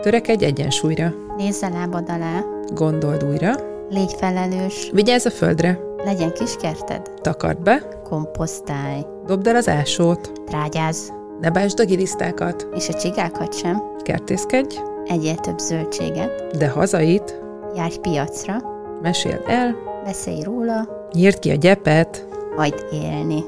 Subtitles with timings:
[0.00, 1.12] Törekedj egyensúlyra.
[1.36, 2.44] Nézz a lábad alá.
[2.74, 3.54] Gondold újra.
[3.88, 4.90] Légy felelős.
[4.92, 5.78] Vigyázz a földre.
[6.04, 7.10] Legyen kis kerted.
[7.20, 7.82] Takard be.
[8.08, 9.00] Komposztálj.
[9.26, 10.32] Dobd el az ásót.
[10.46, 11.08] Trágyázz.
[11.40, 12.68] Ne básd a gilisztákat.
[12.74, 13.82] És a csigákat sem.
[14.02, 14.76] Kertészkedj.
[15.06, 16.56] Egyél több zöldséget.
[16.58, 17.40] De hazait.
[17.74, 18.56] Járj piacra.
[19.02, 19.76] Meséld el.
[20.04, 21.08] Beszélj róla.
[21.12, 22.26] Nyírd ki a gyepet.
[22.56, 23.44] Hagyd élni.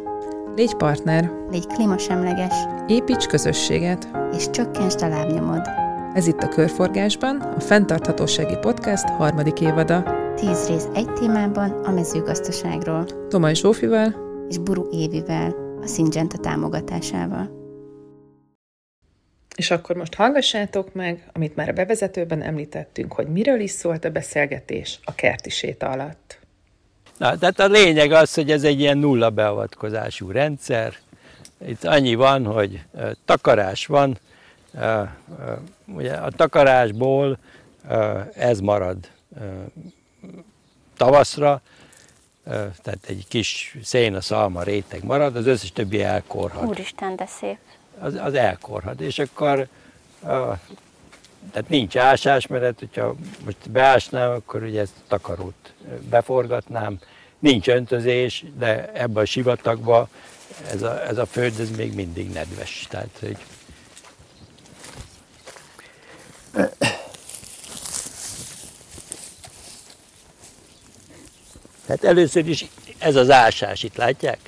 [0.56, 1.30] Légy partner.
[1.50, 2.54] Légy klímasemleges.
[2.86, 4.08] Építs közösséget.
[4.36, 5.81] És csökkentsd a lábnyomod.
[6.14, 10.02] Ez itt a Körforgásban, a Fenntarthatósági Podcast harmadik évada.
[10.34, 13.28] Tíz rész egy témában a mezőgazdaságról.
[13.28, 14.14] Tomaj Zsófival
[14.48, 17.50] és Buru Évivel, a Syngenta támogatásával.
[19.56, 24.10] És akkor most hallgassátok meg, amit már a bevezetőben említettünk, hogy miről is szólt a
[24.10, 26.38] beszélgetés a kerti séta alatt.
[27.18, 30.94] Na, tehát a lényeg az, hogy ez egy ilyen nulla beavatkozású rendszer.
[31.66, 32.82] Itt annyi van, hogy
[33.24, 34.18] takarás van,
[35.86, 37.38] ugye a takarásból
[38.34, 38.96] ez marad
[40.96, 41.60] tavaszra,
[42.82, 46.68] tehát egy kis szén a szalma réteg marad, az összes többi elkorhat.
[46.68, 47.58] Úristen, de szép.
[47.98, 49.68] Az, az elkorhat, és akkor
[51.50, 53.14] tehát nincs ásás, mert hát, hogyha
[53.44, 55.72] most beásnám, akkor ugye ezt takarót
[56.10, 56.98] beforgatnám,
[57.38, 60.08] nincs öntözés, de ebbe a sivatagba
[60.70, 62.86] ez a, ez a föld ez még mindig nedves.
[62.90, 63.36] Tehát, hogy
[71.88, 72.66] Hát először is
[72.98, 74.38] ez az ásás, itt látják?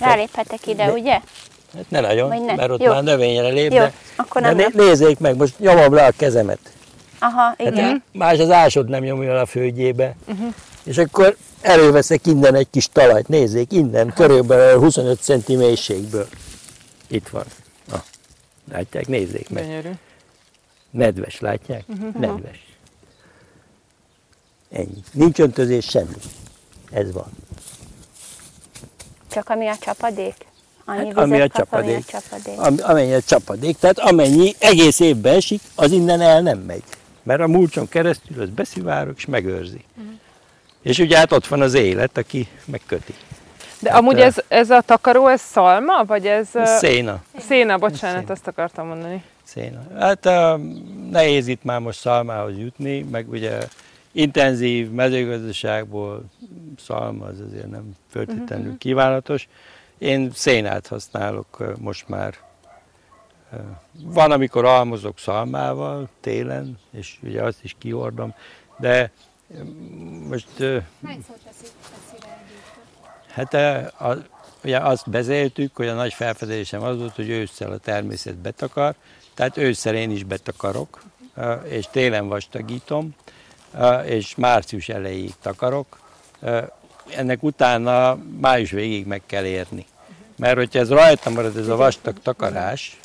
[0.00, 1.20] Ráléphetek ide, ne, ugye?
[1.74, 2.54] Hát ne nagyon, ne?
[2.54, 2.92] mert ott Jó.
[2.92, 4.56] már növényre lép, Jó, de, akkor de nem.
[4.56, 6.58] né- nézzék meg, most nyomom le a kezemet.
[7.18, 7.84] Aha, igen.
[7.84, 10.16] Hát más az ásod nem nyomja le a földjébe.
[10.28, 10.54] Uh-huh.
[10.84, 16.28] És akkor előveszek innen egy kis talajt, nézzék, innen, körülbelül 25 centi mélységből.
[17.08, 17.44] Itt van.
[17.90, 18.02] Na,
[18.72, 19.64] látják, nézzék meg.
[19.64, 19.90] Gyönyörű.
[20.96, 21.82] Nedves, látják?
[21.86, 22.14] Uh-huh.
[22.14, 22.66] Nedves.
[24.70, 25.02] Ennyi.
[25.12, 26.14] Nincs öntözés, semmi.
[26.90, 27.30] Ez van.
[29.30, 30.34] Csak ami a csapadék?
[30.84, 32.04] Annyi Hát, ami a kap, ami a csapadék.
[32.06, 32.58] csapadék.
[32.60, 36.82] Am, amennyi a csapadék, tehát amennyi egész évben esik, az innen el nem megy.
[37.22, 39.84] Mert a múlcson keresztül az beszivárog és megőrzi.
[39.96, 40.12] Uh-huh.
[40.82, 43.14] És ugye hát ott van az élet, aki megköti.
[43.78, 46.48] De Hát, amúgy ö, ez, ez a takaró, ez szalma, vagy Ez
[46.78, 47.22] széna.
[47.38, 48.32] Széna, bocsánat, széna.
[48.32, 49.22] azt akartam mondani.
[49.46, 49.82] Széna.
[49.98, 50.24] Hát
[51.10, 53.58] nehéz itt már most szalmához jutni, meg ugye
[54.12, 56.24] intenzív mezőgazdaságból
[56.78, 58.78] szalma az azért nem föltétlenül uh-huh.
[58.78, 59.48] kívánatos.
[59.98, 62.34] Én szénát használok most már.
[64.02, 68.34] Van, amikor almozok szalmával télen, és ugye azt is kihordom,
[68.78, 69.10] de
[70.28, 70.82] most uh,
[73.36, 74.16] Hát eh, a,
[74.64, 78.94] ugye azt beszéltük, hogy a nagy felfedezésem az volt, hogy ősszel a természet betakar,
[79.36, 81.02] tehát ősszel én is betakarok,
[81.68, 83.14] és télen vastagítom,
[84.04, 85.98] és március elejéig takarok.
[87.14, 89.86] Ennek utána május végig meg kell érni.
[90.38, 92.98] Mert hogyha ez rajta marad, ez a vastag takarás,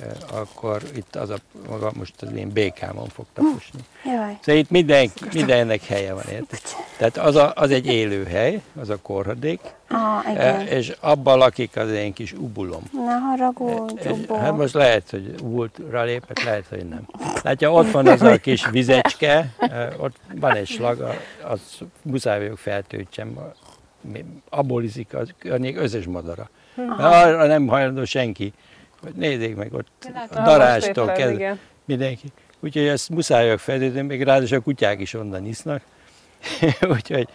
[0.00, 1.36] eh, akkor itt az a,
[1.68, 3.80] maga most az én békámon fog taposni.
[4.04, 4.38] Jaj.
[4.42, 6.60] Szóval itt minden, mindennek helye van, érted?
[6.96, 10.66] Tehát az, a, az egy élő hely, az a korhadék, Ah, igen.
[10.66, 12.82] és abban lakik az én kis ubulom.
[12.92, 14.34] Ne haragudj, E, Ubó.
[14.36, 17.06] Hát most lehet, hogy ubultra lépett, lehet, hogy nem.
[17.42, 19.54] Látja, ott van az a kis vizecske,
[19.98, 21.60] ott van egy slag, a- az
[22.02, 23.54] muszáj vagyok feltöltsem, a-
[24.48, 26.48] abból iszik az környék összes madara.
[26.98, 28.52] Arra nem hajlandó senki.
[29.02, 32.26] Hogy Nézzék meg, ott a darástól kezdve mindenki.
[32.60, 35.82] Úgyhogy ezt muszáj vagyok feltölteni, még ráadásul a kutyák is onnan isznak.
[36.94, 37.28] Úgyhogy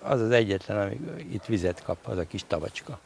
[0.00, 1.00] az az egyetlen, ami
[1.32, 2.98] itt vizet kap, az a kis tavacska.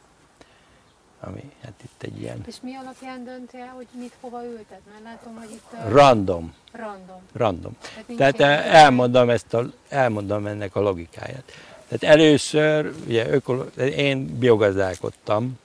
[1.19, 4.79] Ami hát itt egy ilyen És mi alapján dönti el, hogy mit hova ültet?
[4.91, 7.21] Mert látom, hogy itt random, random.
[7.33, 7.77] random.
[8.17, 11.51] Tehát, Tehát eh, elmondom, ezt a, elmondom ennek a logikáját.
[11.99, 15.59] Tehát először, ugye ökolo- én biogazdálkodtam,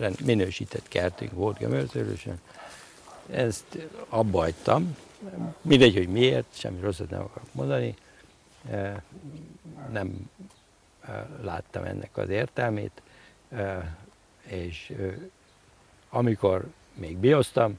[0.00, 2.40] eh, minősített kertünk volt gömörtőrösen,
[3.30, 3.78] ezt
[4.08, 4.96] abba hagytam,
[5.62, 7.94] mindegy, hogy miért, semmi rosszat nem akarok mondani,
[8.70, 8.94] eh,
[9.92, 10.30] nem
[11.00, 13.02] eh, láttam ennek az értelmét,
[14.46, 14.92] és
[16.10, 17.78] amikor még bioztam,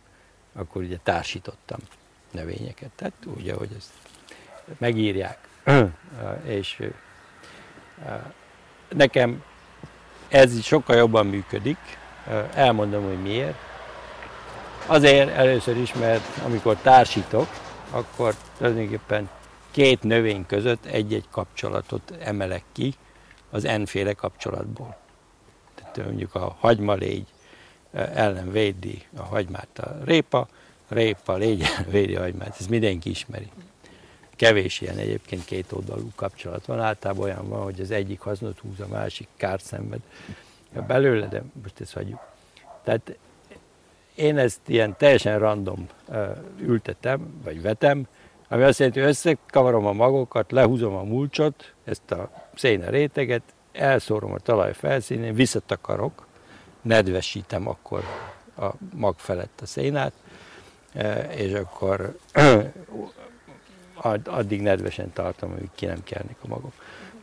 [0.54, 1.80] akkor ugye társítottam
[2.32, 3.92] növényeket, tehát úgy, ahogy ezt
[4.78, 5.48] megírják.
[6.58, 6.90] és
[8.90, 9.44] nekem
[10.28, 11.78] ez sokkal jobban működik,
[12.30, 13.56] Eh, elmondom, hogy miért.
[14.86, 17.48] Azért először is, mert amikor társítok,
[17.92, 19.30] akkor tulajdonképpen
[19.72, 22.94] két növény között egy-egy kapcsolatot emelek ki
[23.50, 24.98] az n-féle kapcsolatból.
[25.76, 27.26] Tehát mondjuk a hagymalégy
[27.94, 30.48] ellen védi a hagymát a répa,
[30.88, 33.50] répa, légyen, védjehagymát, ezt mindenki ismeri.
[34.40, 38.80] Kevés ilyen egyébként két oldalú kapcsolat van, általában olyan van, hogy az egyik hasznot húz,
[38.80, 40.00] a másik kárt szenved
[40.88, 42.20] belőle, de most ezt hagyjuk.
[42.84, 43.18] Tehát
[44.16, 45.88] én ezt ilyen teljesen random
[46.60, 48.08] ültetem, vagy vetem,
[48.48, 54.34] ami azt jelenti, hogy összekavarom a magokat, lehúzom a mulcsot, ezt a széne réteget, elszórom
[54.34, 56.28] a talaj felszínén, visszatakarok,
[56.82, 58.04] nedvesítem akkor
[58.58, 60.14] a mag felett a szénát,
[61.36, 62.18] és akkor
[64.24, 66.74] addig nedvesen tartom, amíg ki nem kelnek a magok.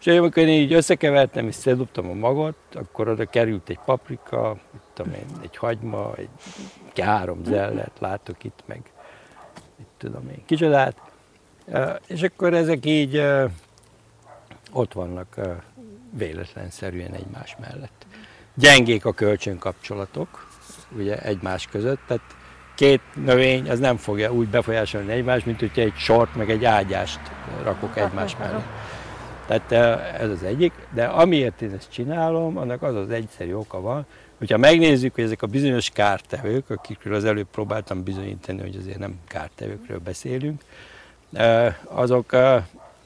[0.00, 4.56] És amikor én így összekevertem és szedobtam a magot, akkor oda került egy paprika,
[4.93, 8.81] tudom én, egy hagyma, egy három zellet, látok itt meg,
[9.76, 11.00] mit tudom én, kicsodát.
[12.06, 13.23] És akkor ezek így
[14.73, 15.40] ott vannak
[16.11, 18.06] véletlenszerűen egymás mellett.
[18.55, 20.49] Gyengék a kölcsönkapcsolatok,
[20.96, 22.37] ugye egymás között, tehát
[22.76, 27.20] két növény az nem fogja úgy befolyásolni egymást, mint hogyha egy sort meg egy ágyást
[27.62, 28.62] rakok egymás mellé.
[29.46, 33.81] Tehát eh, ez az egyik, de amiért én ezt csinálom, annak az az egyszerű oka
[33.81, 34.06] van,
[34.38, 39.19] hogyha megnézzük, hogy ezek a bizonyos kártevők, akikről az előbb próbáltam bizonyítani, hogy azért nem
[39.26, 40.62] kártevőkről beszélünk,
[41.84, 42.37] azok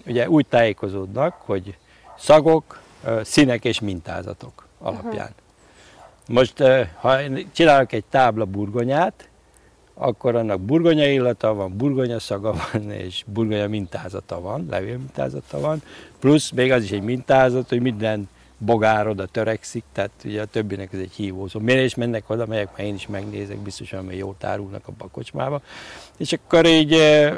[0.06, 1.76] ugye úgy tájékozódnak, hogy
[2.18, 2.80] szagok,
[3.22, 5.30] színek és mintázatok alapján.
[6.28, 6.62] Most,
[7.00, 7.16] ha
[7.52, 9.29] csinálok egy tábla burgonyát,
[10.00, 15.82] akkor annak burgonya illata van, burgonya szaga van, és burgonya mintázata van, levél mintázata van,
[16.18, 20.92] plusz még az is egy mintázat, hogy minden bogár oda törekszik, tehát ugye a többinek
[20.92, 21.60] ez egy hívószó.
[21.60, 25.60] Miért is mennek oda, megyek, mert én is megnézek, biztosan, hogy jót árulnak a bakocsmába.
[26.16, 27.36] És akkor így eh,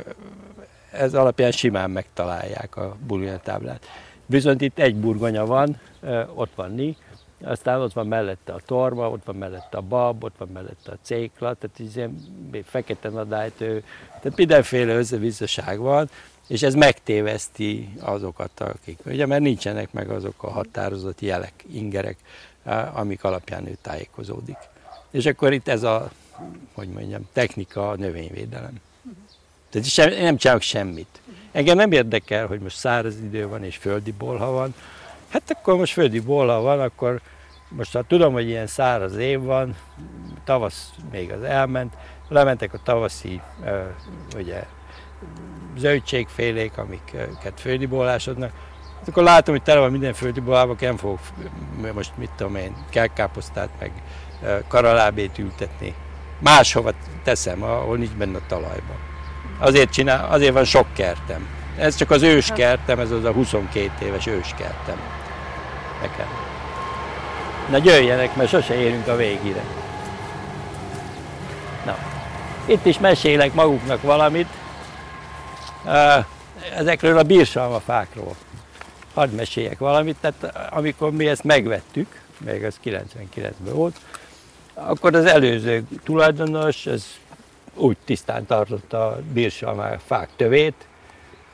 [0.92, 3.86] ez alapján simán megtalálják a burgonyatáblát.
[4.26, 6.96] Viszont itt egy burgonya van, eh, ott van ni,
[7.44, 10.98] aztán ott van mellette a torma, ott van mellette a bab, ott van mellette a
[11.02, 12.24] cékla, tehát így ilyen
[12.64, 13.84] fekete nadálytő,
[14.20, 16.10] tehát mindenféle összevisszaság van,
[16.48, 22.16] és ez megtéveszti azokat, akik, ugye, mert nincsenek meg azok a határozott jelek, ingerek,
[22.92, 24.56] amik alapján ő tájékozódik.
[25.10, 26.10] És akkor itt ez a,
[26.72, 28.80] hogy mondjam, technika a növényvédelem.
[29.70, 31.20] Tehát sem, nem csinálok semmit.
[31.52, 34.74] Engem nem érdekel, hogy most száraz idő van és földi bolha van.
[35.32, 37.20] Hát akkor most földi bolha van, akkor
[37.68, 39.76] most ha tudom, hogy ilyen száraz év van,
[40.44, 41.94] tavasz még az elment,
[42.28, 43.40] lementek a tavaszi
[44.36, 44.64] ugye,
[45.76, 48.52] zöldségfélék, amiket földibolásodnak,
[49.06, 51.20] akkor látom, hogy tele van minden földibolában, nem fogok
[51.94, 53.92] most mit tudom én, kelkáposztát, meg
[54.68, 55.94] karalábét ültetni.
[56.38, 56.92] Máshova
[57.22, 58.96] teszem, ahol nincs benne a talajban.
[59.58, 61.46] Azért, csinál, azért van sok kertem.
[61.78, 65.21] Ez csak az őskertem, ez az a 22 éves őskertem.
[66.02, 66.26] Nekem.
[67.70, 69.62] Na jöjjenek, mert sose érünk a végére.
[71.84, 71.96] Na,
[72.66, 74.48] itt is mesélek maguknak valamit.
[76.76, 78.36] Ezekről a bírsalmafákról.
[79.14, 80.16] Hadd meséljek valamit.
[80.20, 83.96] Tehát amikor mi ezt megvettük, még az 99-ben volt,
[84.74, 87.04] akkor az előző tulajdonos ez
[87.74, 90.86] úgy tisztán tartotta a bírsalmafák tövét,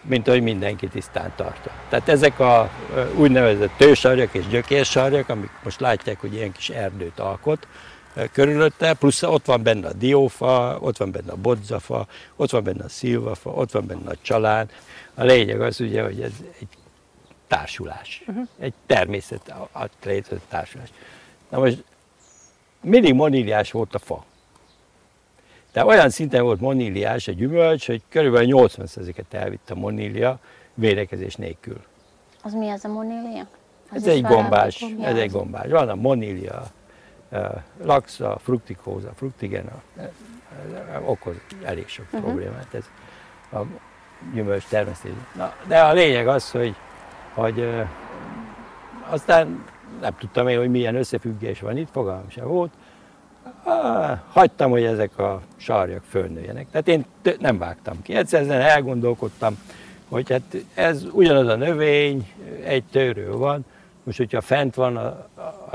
[0.08, 1.72] mint ahogy mindenki tisztán tartja.
[1.88, 2.70] Tehát ezek a
[3.16, 7.66] úgynevezett tősarjak és gyökérsarjak, amik most látják, hogy ilyen kis erdőt alkot
[8.32, 12.84] körülötte, plusz ott van benne a diófa, ott van benne a bodzafa, ott van benne
[12.84, 14.70] a szilvafa, ott van benne a csalán.
[15.14, 16.68] A lényeg az ugye, hogy ez egy
[17.46, 18.48] társulás, uh-huh.
[18.58, 20.88] egy természet ad létre társulás.
[21.48, 21.84] Na most
[22.80, 24.24] mindig moníliás volt a fa.
[25.78, 30.38] De olyan szinten volt moníliás a gyümölcs, hogy körülbelül 80%-et elvitt a monília
[30.74, 31.80] védekezés nélkül.
[32.42, 33.46] Az mi az a monília?
[33.90, 35.70] Az Ez egy gombás, ez egy gombás.
[35.70, 36.62] Van a monília,
[37.84, 39.82] laxa, fruktikóza, fruktigena,
[41.04, 42.84] okoz elég sok problémát ez
[43.52, 43.58] a
[44.34, 45.12] gyümölcs termesztés.
[45.36, 46.74] Na, de a lényeg az, hogy,
[47.34, 47.68] hogy
[49.08, 49.64] aztán
[50.00, 52.72] nem tudtam én, hogy milyen összefüggés van itt, fogalmam sem volt.
[53.68, 56.66] Ah, hagytam, hogy ezek a sarjak fölnőjenek.
[56.70, 57.04] Tehát én
[57.40, 58.14] nem vágtam ki.
[58.14, 59.58] Egyszerűen elgondolkodtam,
[60.08, 62.30] hogy hát ez ugyanaz a növény,
[62.64, 63.64] egy tőről van,
[64.02, 65.06] most hogyha fent van a,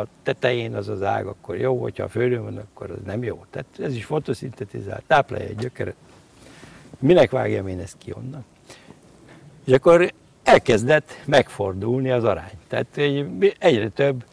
[0.02, 3.44] a tetején az az ág, akkor jó, hogyha földön van, akkor az nem jó.
[3.50, 5.96] Tehát ez is fotoszintetizál, táplálja egy gyökeret.
[7.00, 8.46] Minek vágjam én ezt ki onnan?
[9.66, 10.12] És akkor
[10.44, 12.58] elkezdett megfordulni az arány.
[12.68, 14.24] Tehát egy- egyre több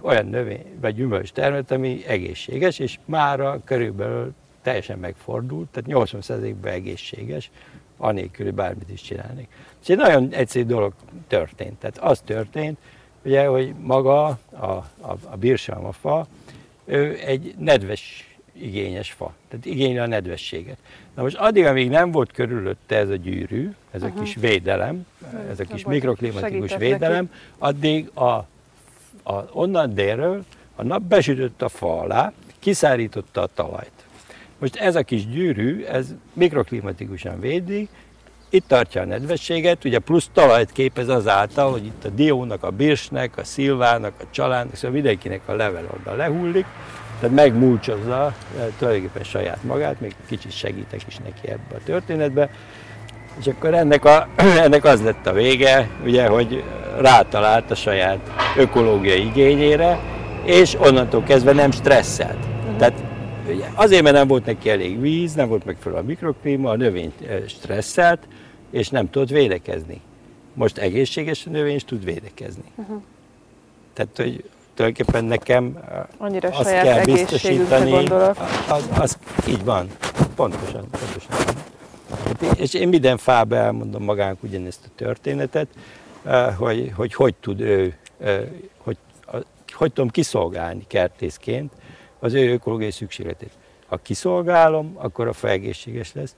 [0.00, 7.50] olyan növény vagy gyümölcs termett, ami egészséges, és mára körülbelül teljesen megfordult, tehát 80%-ban egészséges,
[7.96, 9.48] anélkül, hogy bármit is csinálnék.
[9.82, 10.92] És egy nagyon egyszerű dolog
[11.26, 11.78] történt.
[11.78, 12.78] Tehát az történt,
[13.24, 14.64] ugye, hogy maga a,
[15.00, 16.26] a, a bírsalmafa,
[16.84, 19.34] ő egy nedves igényes fa.
[19.48, 20.78] Tehát igényli a nedvességet.
[21.14, 25.06] Na most addig, amíg nem volt körülötte ez a gyűrű, ez a kis védelem,
[25.50, 28.46] ez a kis mikroklimatikus védelem, addig a,
[29.26, 30.44] a, onnan délről
[30.76, 33.92] a nap besütött a fa alá, kiszárította a talajt.
[34.58, 37.88] Most ez a kis gyűrű, ez mikroklimatikusan védi,
[38.50, 43.36] itt tartja a nedvességet, ugye plusz talajt képez azáltal, hogy itt a diónak, a birsnek,
[43.36, 46.66] a szilvának, a családnak, szóval mindenkinek a level oda lehullik,
[47.20, 52.50] tehát megmúlcsozza eh, tulajdonképpen saját magát, még kicsit segítek is neki ebbe a történetbe,
[53.40, 54.28] és akkor ennek, a,
[54.64, 56.64] ennek az lett a vége, ugye, hogy
[57.00, 58.18] rátalált a saját
[58.56, 59.98] ökológiai igényére,
[60.44, 62.46] és onnantól kezdve nem stresszelt.
[62.78, 63.02] Tehát
[63.48, 67.12] ugye, azért, mert nem volt neki elég víz, nem volt megfelelő a mikroklíma, a növény
[67.28, 68.20] eh, stresszelt,
[68.70, 70.00] és nem tudott védekezni.
[70.54, 72.64] Most egészséges a növény, és tud védekezni.
[72.74, 73.02] Uh-huh.
[73.92, 77.92] Tehát, hogy tulajdonképpen nekem eh, Annyira azt kell biztosítani,
[78.68, 79.86] az, az, így van,
[80.34, 81.45] pontosan, pontosan.
[82.56, 85.68] És én minden fába elmondom magának ugyanezt a történetet,
[86.24, 88.42] eh, hogy hogy, hogy tud ő, eh,
[88.76, 88.96] hogy,
[89.72, 91.72] hogy tudom kiszolgálni kertészként
[92.18, 93.52] az ő ökológiai szükségletét.
[93.86, 96.34] Ha kiszolgálom, akkor a fa egészséges lesz,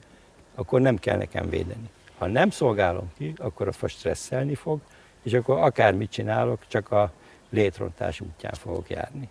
[0.55, 1.91] akkor nem kell nekem védeni.
[2.19, 4.81] Ha nem szolgálom ki, akkor a fa stresszelni fog,
[5.23, 7.13] és akkor akármit csinálok, csak a
[7.51, 9.29] létrontás útján fogok járni.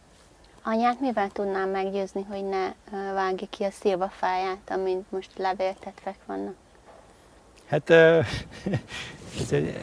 [0.69, 2.73] Anyát mivel tudnám meggyőzni, hogy ne
[3.13, 6.55] vágja ki a szilvafáját, amint most levéltetvek vannak?
[7.65, 7.89] Hát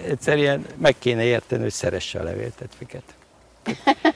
[0.06, 3.02] egyszerűen meg kéne érteni, hogy szeresse a levéltetveket.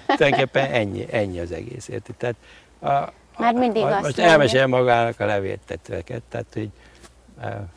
[0.06, 2.12] Tulajdonképpen ennyi, ennyi az egész, érti?
[2.12, 2.36] Tehát
[2.80, 6.68] a, Már mindig a, azt most elmesél magának a levéltetveket, tehát hogy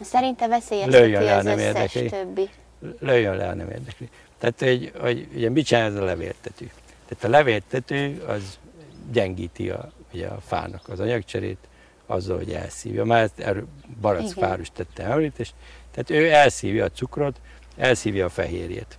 [0.02, 2.10] Szerinte veszélyezteti Lőjön le, az nem összes érdekli.
[2.10, 2.50] többi.
[3.00, 4.10] lőjön le, nem érdekli.
[4.38, 6.72] Tehát, hogy, hogy ugye mit csinál ez a levéltető?
[7.08, 8.60] Tehát a levéltető az
[9.12, 11.58] gyengíti a, ugye a fának az anyagcserét,
[12.06, 13.06] azzal, hogy elszívja.
[13.06, 13.68] Már ezt erről
[14.02, 14.32] Barack.
[14.32, 15.54] Fárus tette említést.
[15.92, 17.42] Tehát ő elszívja a cukrot,
[17.78, 18.98] elszívja a fehérjét.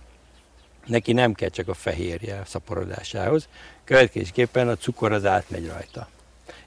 [0.85, 3.47] Neki nem kell csak a fehérje a szaporodásához,
[3.83, 6.07] következésképpen a cukor az átmegy rajta.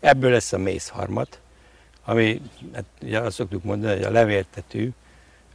[0.01, 1.41] Ebből lesz a mézharmat,
[2.05, 2.41] ami,
[2.75, 4.93] hát ugye azt szoktuk mondani, hogy a levéltető,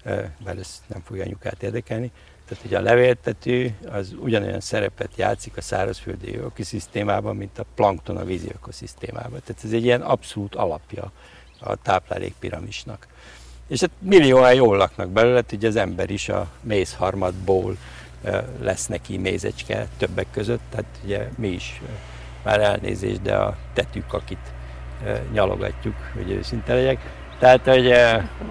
[0.04, 2.12] eh, bár ez nem fogja anyukát érdekelni,
[2.51, 8.24] tehát ugye a levéltető az ugyanolyan szerepet játszik a szárazföldi ökoszisztémában, mint a plankton a
[8.24, 9.41] vízi ökoszisztémában.
[9.46, 11.12] Tehát ez egy ilyen abszolút alapja
[11.60, 13.08] a táplálékpiramisnak.
[13.67, 17.77] És hát millióan jól laknak belőle, ugye az ember is a mézharmatból
[18.24, 21.81] eh, lesz neki mézecske többek között, tehát ugye mi is
[22.43, 24.51] már elnézést, de a tetűk, akit
[25.31, 27.00] nyalogatjuk, hogy őszinte legyek.
[27.39, 27.88] Tehát, hogy,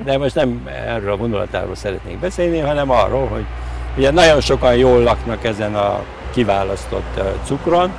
[0.04, 3.45] de most nem erről a vonulatáról szeretnék beszélni, hanem arról, hogy
[3.97, 7.93] ugye nagyon sokan jól laknak ezen a kiválasztott cukron,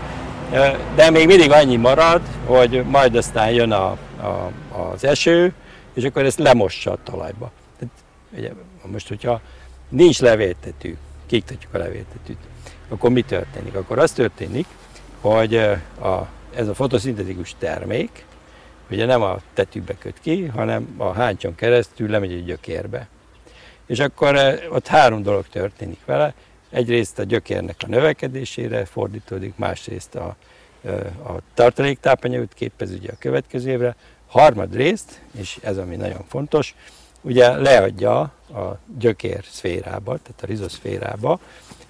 [0.95, 3.85] de még mindig annyi marad, hogy majd aztán jön a,
[4.21, 4.51] a,
[4.93, 5.53] az eső,
[5.93, 7.51] és akkor ezt lemossa a talajba.
[7.79, 7.93] Tehát,
[8.37, 8.51] ugye,
[8.91, 9.41] most, hogyha
[9.89, 12.37] nincs levéltető, kiktatjuk a levéltetőt,
[12.89, 13.75] akkor mi történik?
[13.75, 14.65] Akkor az történik,
[15.21, 15.55] hogy
[16.01, 18.25] a, ez a fotoszintetikus termék,
[18.89, 23.07] ugye nem a tetűbe köt ki, hanem a háncson keresztül lemegy a gyökérbe.
[23.91, 26.33] És akkor eh, ott három dolog történik vele.
[26.69, 30.35] Egyrészt a gyökérnek a növekedésére fordítódik, másrészt a,
[30.81, 33.95] eh, a tartaléktápanyagot képez ugye a következő évre,
[34.27, 36.75] harmadrészt, és ez ami nagyon fontos,
[37.21, 38.19] ugye leadja
[38.53, 41.39] a gyökér szférába, tehát a rizoszférába,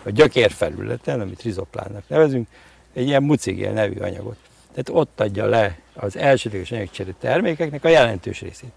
[0.04, 2.48] a gyökér felületen, amit rizoplának nevezünk,
[2.94, 4.38] egy ilyen mucigél nevű anyagot.
[4.70, 8.74] Tehát ott adja le az elsődleges anyagcseré termékeknek a jelentős részét.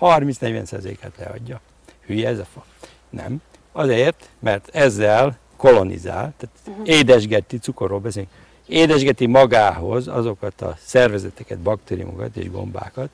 [0.00, 1.60] 30-40%-át leadja.
[2.06, 2.64] Hülye ez a fa?
[3.10, 3.42] Nem.
[3.72, 8.30] Azért, mert ezzel kolonizál, tehát édesgeti, cukorról beszélünk,
[8.66, 13.10] édesgeti magához azokat a szervezeteket, baktériumokat és gombákat,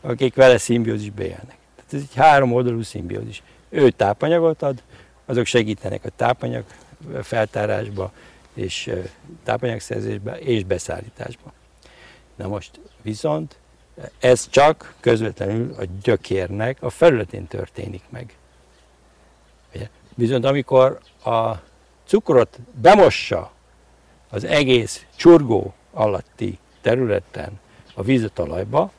[0.00, 1.56] akik vele szimbiózisbe élnek.
[1.76, 3.42] Tehát ez egy három oldalú szimbiózis.
[3.68, 4.82] Ő tápanyagot ad,
[5.26, 6.64] azok segítenek a tápanyag
[7.22, 8.12] feltárásba,
[8.54, 8.90] és
[9.44, 11.52] tápanyagszerzésbe, és beszállításba.
[12.36, 13.56] Na most viszont
[14.18, 18.34] ez csak közvetlenül a gyökérnek a felületén történik meg.
[20.14, 21.54] Viszont amikor a
[22.06, 23.52] cukrot bemossa
[24.30, 27.60] az egész csurgó alatti területen
[27.94, 28.92] a víz a talajba,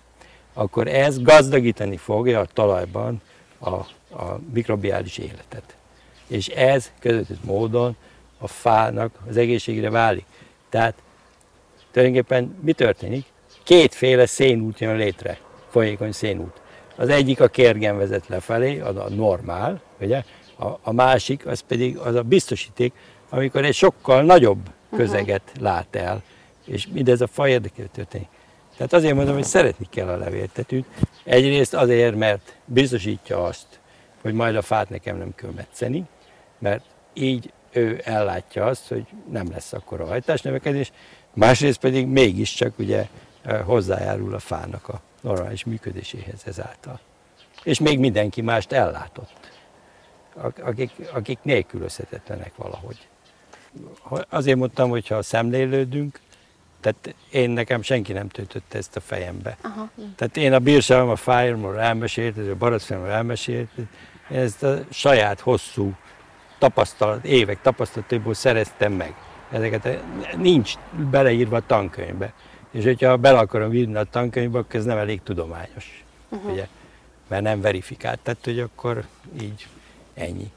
[0.53, 3.22] akkor ez gazdagítani fogja a talajban
[3.58, 5.75] a, a mikrobiális életet.
[6.27, 7.96] És ez közvetett módon
[8.38, 10.25] a fának az egészségére válik.
[10.70, 11.01] Tehát
[11.91, 13.25] tulajdonképpen mi történik?
[13.63, 15.39] Kétféle szénút jön létre,
[15.70, 16.62] folyékony szénút.
[16.96, 20.24] Az egyik a kérgen vezet lefelé, az a normál, ugye?
[20.60, 22.94] A, a másik, az pedig az a biztosíték,
[23.30, 24.60] amikor egy sokkal nagyobb
[24.96, 26.24] közeget lát el,
[26.66, 28.28] és mindez a fa érdekében történik.
[28.78, 30.86] Tehát azért mondom, hogy szeretni kell a levéltetőt.
[31.24, 33.66] Egyrészt azért, mert biztosítja azt,
[34.22, 36.04] hogy majd a fát nekem nem kell metszeni,
[36.60, 40.92] mert így ő ellátja azt, hogy nem lesz akkor a hajtásnövekedés,
[41.34, 43.08] másrészt pedig mégiscsak ugye
[43.65, 47.00] hozzájárul a fának a normális működéséhez ezáltal.
[47.63, 49.51] És még mindenki mást ellátott,
[50.34, 53.08] ak- akik, akik nélkülözhetetlenek valahogy.
[54.29, 56.19] Azért mondtam, hogy ha szemlélődünk,
[56.81, 59.58] tehát én nekem senki nem töltötte ezt a fejembe.
[59.62, 59.89] Aha.
[60.15, 63.69] Tehát én a bírságom a fájomról elmesélt, a baracfilmről elmesélt,
[64.31, 65.93] én ezt a saját hosszú
[66.58, 69.15] tapasztalat, évek tapasztalataiból szereztem meg.
[69.51, 70.03] Ezeket
[70.38, 70.74] nincs
[71.12, 72.34] beleírva a tankönyvbe.
[72.71, 76.03] És hogyha bele akarom írni a tankönyvbe, akkor ez nem elég tudományos.
[76.29, 76.51] Uh-huh.
[76.51, 76.67] Ugye?
[77.27, 78.19] Mert nem verifikált.
[78.19, 79.05] Tehát, hogy akkor
[79.41, 79.67] így
[80.13, 80.51] ennyi.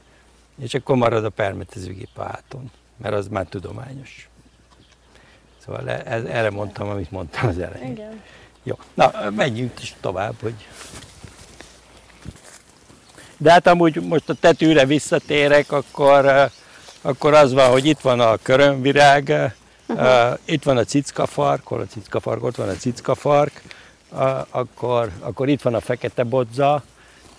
[0.61, 4.28] És akkor marad a permetezőgép a háton, mert az már tudományos.
[5.64, 7.90] Szóval e- ez, erre mondtam, amit mondtam az elején.
[7.90, 8.23] Igen.
[8.62, 10.66] Jó, na menjünk is tovább, hogy...
[13.37, 16.50] De hát amúgy most a tetőre visszatérek, akkor, eh,
[17.00, 19.54] akkor az van, hogy itt van a körömvirág,
[19.93, 20.39] uh-huh.
[20.45, 23.63] itt van a cickafark, hol a cickafark, ott van a cickafark,
[24.09, 26.83] uh, akkor, akkor itt van a fekete bodza,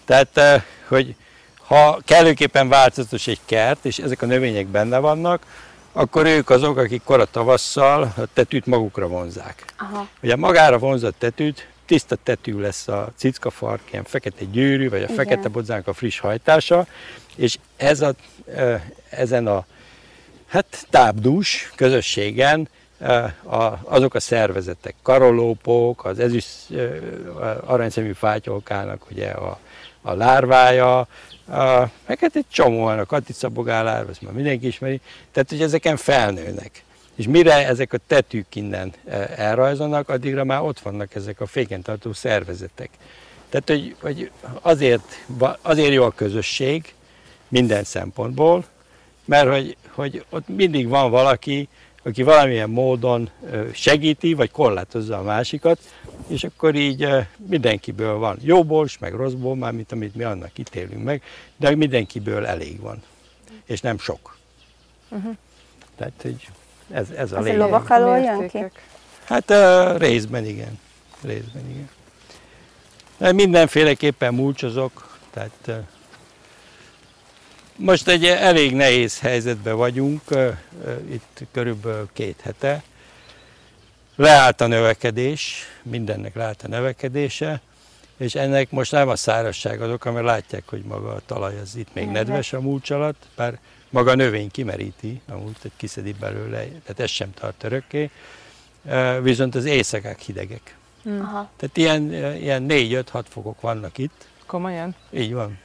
[0.06, 1.16] tehát, eh, hogy
[1.68, 5.46] ha kellőképpen változatos egy kert, és ezek a növények benne vannak,
[5.92, 9.66] akkor ők azok, akik kora tavasszal a tetűt magukra vonzák.
[9.78, 10.08] Aha.
[10.22, 15.16] Ugye magára vonzott tetűt, tiszta tetű lesz a cickafark, ilyen fekete gyűrű, vagy a Igen.
[15.16, 16.88] fekete bodzának a friss hajtása,
[17.36, 18.14] és ez a,
[19.10, 19.66] ezen a
[20.54, 22.70] hát tábdús közösségen
[23.44, 26.98] a, azok a szervezetek, karolópok, az ezüst ö,
[27.66, 29.60] aranyszemű fátyolkának ugye a,
[30.02, 31.08] a lárvája,
[32.06, 35.02] meg hát egy csomóan a katicabogál lárva, ezt már mindenki ismeri,
[35.32, 36.84] tehát hogy ezeken felnőnek.
[37.16, 42.14] És mire ezek a tetűk innen e, elrajzolnak, addigra már ott vannak ezek a fékentartó
[42.14, 42.90] szervezetek.
[43.50, 45.26] Tehát, hogy, hogy azért,
[45.62, 46.94] azért jó a közösség
[47.48, 48.66] minden szempontból,
[49.26, 51.68] mert hogy, hogy ott mindig van valaki,
[52.04, 53.30] aki valamilyen módon
[53.74, 55.80] segíti, vagy korlátozza a másikat,
[56.28, 61.22] és akkor így mindenkiből van jóból, meg rosszból, már mint amit mi annak ítélünk meg,
[61.58, 63.04] de mindenkiből elég van,
[63.66, 64.38] és nem sok.
[65.10, 65.36] Uh-huh.
[65.96, 66.48] Tehát, hogy
[66.92, 67.60] ez, ez a a lényeg.
[67.60, 68.60] lovak alól jön ki?
[69.24, 70.80] Hát uh, részben igen.
[71.22, 71.90] Részben igen.
[73.18, 75.76] De mindenféleképpen múlcsozok, tehát uh,
[77.76, 80.22] most egy elég nehéz helyzetben vagyunk,
[81.12, 82.84] itt körülbelül két hete.
[84.16, 87.62] Leállt a növekedés, mindennek leállt a növekedése,
[88.18, 91.76] és ennek most nem a szárazság az oka, mert látják, hogy maga a talaj az
[91.76, 92.54] itt még Nedves.
[92.54, 93.60] a mulcs alatt, bár
[93.90, 98.10] maga a növény kimeríti a mulcsot, kiszedi belőle, tehát ez sem tart örökké.
[99.22, 100.76] Viszont az éjszakák hidegek.
[101.06, 101.50] Aha.
[101.58, 104.28] Tehát ilyen, ilyen 4-5-6 fokok vannak itt.
[104.46, 104.96] Komolyan?
[105.12, 105.60] Így van.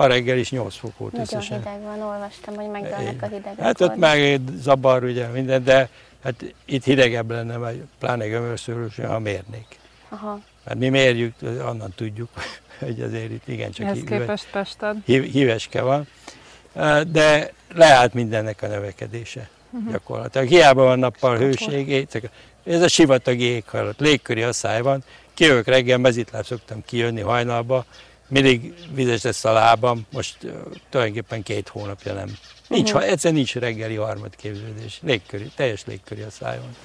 [0.00, 1.58] Ma reggel is 8 fok volt Nagyon összesen.
[1.58, 3.60] hideg van, olvastam, hogy megdőlnek a hidegek.
[3.60, 5.88] Hát ott meg zabar ugye minden, de
[6.24, 9.78] hát itt hidegebb lenne, vagy pláne gömörszörösen, ha mérnék.
[10.08, 10.40] Aha.
[10.66, 12.28] Hát mi mérjük, onnan tudjuk,
[12.78, 14.96] hogy azért itt igencsak hí- képest Pested?
[15.04, 16.06] hí- híveske van.
[17.12, 19.48] De leállt mindennek a növekedése
[19.90, 20.48] gyakorlatilag.
[20.48, 22.30] Hiába van nappal hőség, éjszaka-
[22.64, 25.04] ez a sivatagi éghajlat, légköri asszály van.
[25.34, 27.84] Kijövök reggel, mezitláb szoktam kijönni hajnalba,
[28.30, 30.48] mindig vizes lesz a lábam, most ö,
[30.90, 32.36] tulajdonképpen két hónapja nem.
[32.68, 36.76] Nincs, uh egyszerűen nincs reggeli harmadképződés, légköri, teljes légköri asszály van.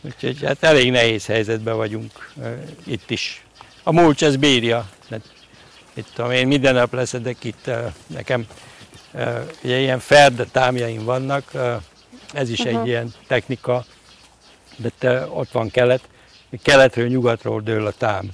[0.00, 2.52] Úgyhogy hát elég nehéz helyzetben vagyunk ö,
[2.84, 3.44] itt is.
[3.82, 4.90] A mulcs ez bírja.
[5.08, 5.32] Tehát,
[5.94, 8.46] itt tudom én minden nap leszedek itt, ö, nekem
[9.14, 11.74] ö, ugye ilyen ferde támjaim vannak, ö,
[12.32, 13.84] ez is egy ilyen technika,
[14.76, 16.08] de te, ott van kelet,
[16.62, 18.30] keletről, nyugatról dől a tám.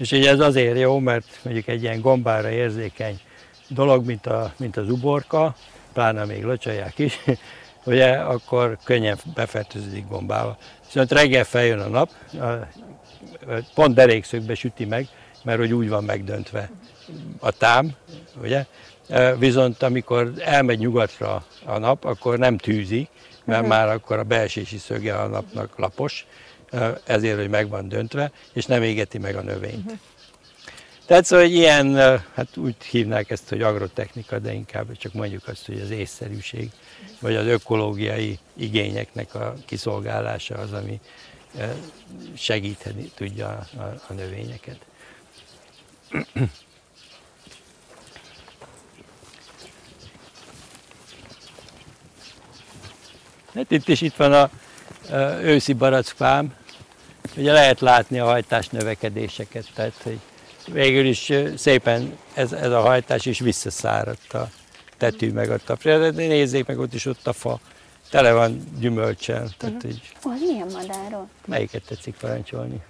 [0.00, 3.20] És ugye ez azért jó, mert mondjuk egy ilyen gombára érzékeny
[3.68, 5.54] dolog, mint, a, mint az uborka,
[5.92, 7.18] pláne még locsolják is,
[7.84, 10.58] ugye akkor könnyen befertőződik gombával.
[10.84, 12.10] Viszont reggel feljön a nap,
[13.74, 15.08] pont derékszögbe süti meg,
[15.42, 16.70] mert hogy úgy van megdöntve
[17.38, 17.90] a tám,
[18.42, 18.64] ugye?
[19.08, 23.08] E, Viszont amikor elmegy nyugatra a nap, akkor nem tűzi,
[23.44, 26.26] mert már akkor a beesési szöge a napnak lapos,
[27.04, 29.92] ezért, hogy meg van döntve, és nem égeti meg a növényt.
[31.06, 31.96] Tehát szóval hogy ilyen,
[32.34, 36.70] hát úgy hívnák ezt, hogy agrotechnika, de inkább csak mondjuk azt, hogy az észszerűség,
[37.20, 41.00] vagy az ökológiai igényeknek a kiszolgálása az, ami
[42.36, 44.78] segíteni tudja a, a növényeket.
[53.54, 54.50] Hát itt is itt van a,
[55.14, 56.54] a őszi barackfám,
[57.36, 60.18] ugye lehet látni a hajtás növekedéseket, tehát hogy
[60.66, 64.48] végül is szépen ez, ez a hajtás is visszaszáradt a
[64.96, 66.10] tetű meg a tapra.
[66.10, 67.60] De nézzék meg ott is ott a fa,
[68.10, 71.28] tele van gyümölcsel, tehát így Ó, az milyen madárról?
[71.46, 72.80] melyiket tetszik parancsolni?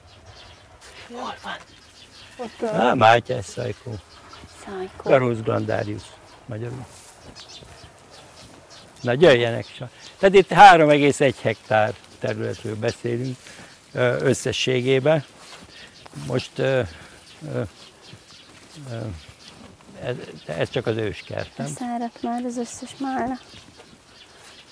[2.36, 3.94] Ott, ö, Á, Mátyás szajkó,
[4.64, 5.10] Szajkó.
[5.10, 6.02] Carus glandarius
[6.46, 6.86] magyarul.
[9.00, 9.88] Na jöjjenek sa.
[10.18, 13.36] Tehát itt 3,1 hektár területről beszélünk
[13.98, 15.24] összességében.
[16.26, 16.80] Most ö,
[17.54, 17.60] ö,
[18.90, 18.96] ö,
[20.04, 20.14] ez,
[20.46, 21.66] ez csak az őskertem.
[21.66, 23.38] Száradt már az összes málna.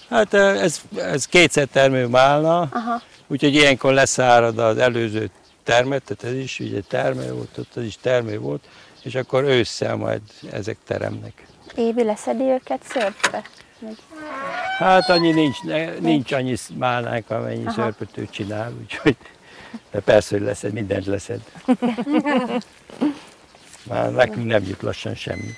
[0.09, 3.03] Hát ez, ez kétszer termő málna, Aha.
[3.27, 5.31] úgyhogy ilyenkor leszárad az előző
[5.63, 8.69] termet, tehát ez is ugye termő volt, ott az is termő volt,
[9.03, 11.47] és akkor ősszel majd ezek teremnek.
[11.75, 13.43] Évi leszedi őket szörpbe?
[13.81, 13.97] Vagy-
[14.79, 17.73] Hát annyi nincs, ne- nincs annyi málnánk, amennyi Aha.
[17.73, 19.17] szörpöt ő csinál, úgyhogy
[19.91, 21.41] de persze, hogy leszed, mindent leszed.
[23.83, 25.51] Már nekünk nem jut lassan semmi.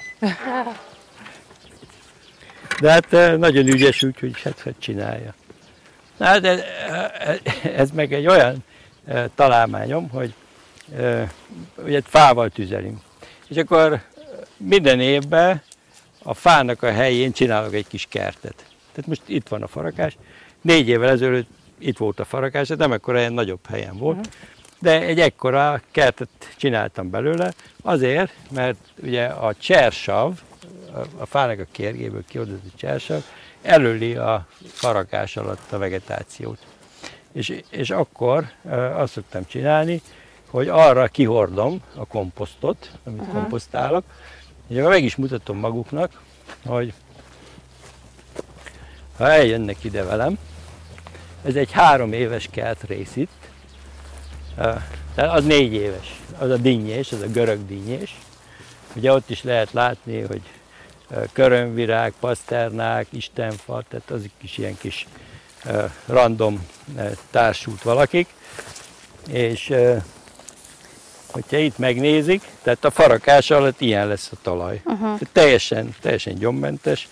[2.81, 5.35] De hát eh, nagyon ügyes, úgyhogy hát, hát csinálja.
[6.17, 6.61] Na, hát ez,
[7.75, 8.65] ez meg egy olyan
[9.05, 10.35] eh, találmányom, hogy
[10.97, 11.29] eh,
[11.85, 12.99] ugye fával tüzelünk.
[13.49, 14.01] És akkor
[14.57, 15.63] minden évben
[16.23, 18.65] a fának a helyén csinálok egy kis kertet.
[18.93, 20.17] Tehát most itt van a farakás.
[20.61, 24.29] Négy évvel ezelőtt itt volt a farakás, de nem ekkora ilyen nagyobb helyen volt.
[24.79, 27.53] De egy ekkora kertet csináltam belőle,
[27.83, 30.41] azért, mert ugye a csersav,
[31.19, 33.23] a- fának a kérgéből kiadott csersav,
[33.63, 36.59] előli a farakás alatt a vegetációt.
[37.33, 38.51] És, és akkor
[38.95, 40.03] azt szoktam csinálni,
[40.47, 43.35] hogy arra kihordom a komposztot, amit uh-huh.
[43.35, 44.05] komposztálok,
[44.79, 46.23] akkor meg is mutatom maguknak,
[46.67, 46.93] hogy
[49.17, 50.39] ha eljönnek ide velem,
[51.45, 53.49] ez egy három éves kert rész itt,
[55.15, 58.19] tehát az négy éves, az a dinnyés, az a görög dinnyés.
[58.95, 60.43] Ugye ott is lehet látni, hogy
[61.33, 65.07] körömvirág, paszternák, istenfa, tehát azok is ilyen kis
[66.07, 66.67] random
[67.31, 68.29] társult valakik.
[69.29, 69.73] És
[71.31, 74.81] hogyha itt megnézik, tehát a farakás alatt ilyen lesz a talaj.
[74.85, 75.01] Uh-huh.
[75.01, 77.09] Tehát teljesen, teljesen gyommentes.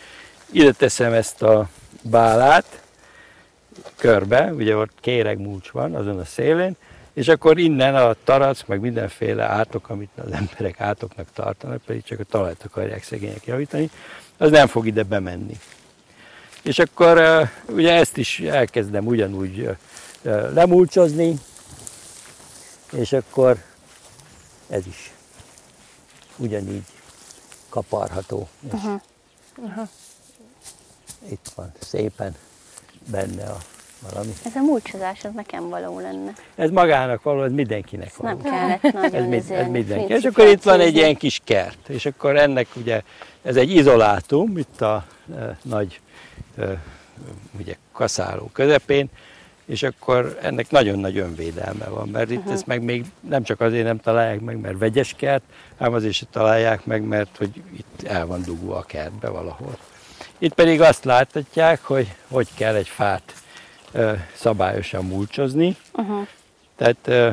[0.51, 1.69] Ide teszem ezt a
[2.03, 2.83] bálát
[3.97, 6.77] körbe, ugye ott kéregmúcs van azon a szélén,
[7.13, 12.21] és akkor innen a tarac, meg mindenféle átok, amit az emberek átoknak tartanak, pedig csak
[12.21, 13.91] a talajt akarják szegények javítani,
[14.37, 15.59] az nem fog ide bemenni.
[16.63, 19.69] És akkor ugye ezt is elkezdem ugyanúgy
[20.53, 21.35] lemulcsozni,
[22.93, 23.57] és akkor
[24.69, 25.13] ez is
[26.37, 26.85] ugyanígy
[27.69, 28.49] kaparható.
[28.61, 29.89] És Aha.
[31.31, 32.35] Itt van szépen
[33.11, 33.59] benne a
[34.01, 34.33] valami.
[34.45, 36.33] Ez a múlcsozás, az nekem való lenne.
[36.55, 38.41] Ez magának való, ez mindenkinek való.
[38.41, 40.13] nem kellett nagyon Ez, mind, ez mindenki.
[40.13, 43.03] És akkor itt van egy ilyen kis kert, és akkor ennek ugye,
[43.43, 45.05] ez egy izolátum, itt a
[45.39, 46.01] e, nagy
[46.59, 46.83] e,
[47.59, 49.09] ugye, kaszáló közepén,
[49.69, 52.53] és akkor ennek nagyon nagy önvédelme van, mert itt uh-huh.
[52.53, 55.43] ezt meg még nem csak azért nem találják meg, mert vegyes kert,
[55.77, 59.79] hanem azért se találják meg, mert hogy itt el van dugva a kertbe valahol.
[60.39, 63.35] Itt pedig azt láthatják, hogy hogy kell egy fát
[63.93, 66.27] ö, szabályosan mulcsozni, Aha.
[66.77, 67.31] tehát ö,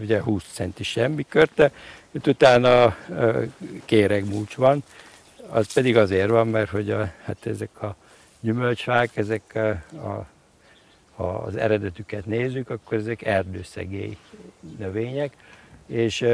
[0.00, 1.72] ugye 20 centi semmi körte,
[2.10, 3.42] itt utána ö,
[3.84, 4.84] kéregmúcs van,
[5.48, 7.96] az pedig azért van, mert hogy a, hát ezek a
[8.40, 9.68] gyümölcsfák, ezek a,
[10.08, 10.26] a,
[11.20, 14.16] ha az eredetüket nézzük, akkor ezek erdőszegély
[14.78, 15.32] növények,
[15.86, 16.26] és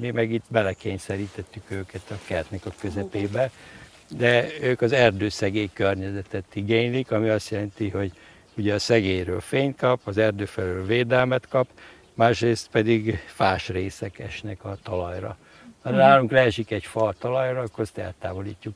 [0.00, 3.50] mi meg itt belekényszerítettük őket a kertnek a közepébe,
[4.10, 8.12] de ők az erdőszegély környezetet igénylik, ami azt jelenti, hogy
[8.56, 11.68] ugye a szegélyről fényt kap, az erdő felől védelmet kap,
[12.14, 15.36] másrészt pedig fás részek esnek a talajra.
[15.82, 18.74] Ha nálunk leesik egy fa a talajra, akkor azt eltávolítjuk,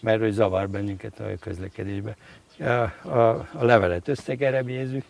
[0.00, 2.16] mert hogy zavar bennünket a közlekedésbe.
[2.58, 5.04] A, a, a levelet összegerebjézzük,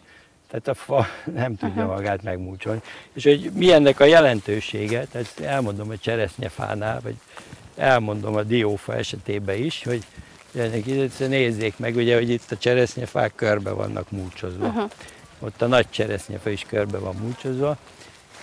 [0.51, 2.81] tehát a fa nem tudja magát megmúcsolni.
[3.13, 7.15] És hogy mi ennek a jelentősége, tehát elmondom a cseresznyefánál, vagy
[7.77, 10.05] elmondom a diófa esetében is, hogy
[11.19, 14.67] nézzék meg, ugye, hogy itt a cseresznyefák körbe vannak múcsozva.
[14.67, 14.91] Uh-huh.
[15.39, 17.77] Ott a nagy cseresznyefa is körbe van múcsozva,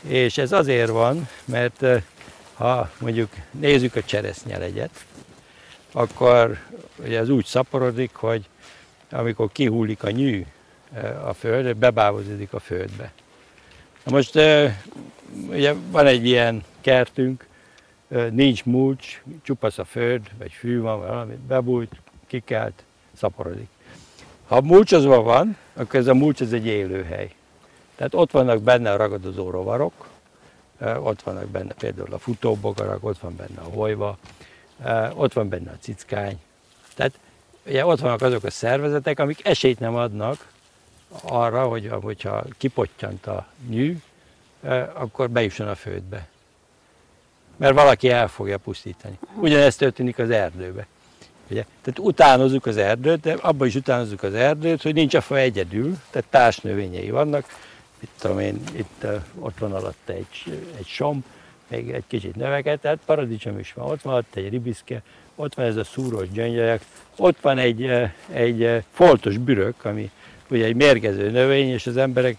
[0.01, 2.01] és ez azért van, mert eh,
[2.53, 5.05] ha mondjuk nézzük a cseresznyelegyet,
[5.91, 6.57] akkor
[6.95, 8.45] ugye az úgy szaporodik, hogy
[9.11, 10.45] amikor kihullik a nyű
[10.93, 13.11] eh, a földre, bebábozódik a földbe.
[14.03, 14.75] Na most eh,
[15.49, 17.47] ugye van egy ilyen kertünk,
[18.07, 21.91] eh, nincs mulcs, csupasz a föld, vagy fű van, valami, bebújt,
[22.27, 23.69] kikelt, szaporodik.
[24.47, 27.33] Ha mulcsozva van, akkor ez a mulcs ez egy élőhely.
[27.95, 30.07] Tehát ott vannak benne a ragadozó rovarok,
[30.79, 34.17] ott vannak benne például a futóbogarak, ott van benne a
[34.83, 36.39] eh, ott van benne a cickány.
[36.95, 37.19] Tehát
[37.69, 40.47] ugye ott vannak azok a szervezetek, amik esélyt nem adnak
[41.21, 43.97] arra, hogy hogyha kipottyant a nyű,
[44.93, 46.27] akkor bejusson a földbe.
[47.57, 49.19] Mert valaki el fogja pusztítani.
[49.35, 50.87] Ugyanezt történik az erdőbe.
[51.49, 51.65] Ugye?
[51.81, 55.97] Tehát utánozzuk az erdőt, de abban is utánozzuk az erdőt, hogy nincs a fa egyedül,
[56.09, 57.45] tehát társnövényei vannak.
[57.99, 59.05] Itt tudom én, itt
[59.39, 61.25] ott van alatt egy, egy som,
[61.67, 65.01] még egy kicsit növeket, tehát paradicsom is van, ott van alatt egy ribiszke,
[65.39, 66.81] ott van ez a szúros gyöngyölyek,
[67.15, 70.11] ott van egy, uh, egy uh, foltos bürök, ami
[70.49, 72.37] ugye egy mérgező növény, és az emberek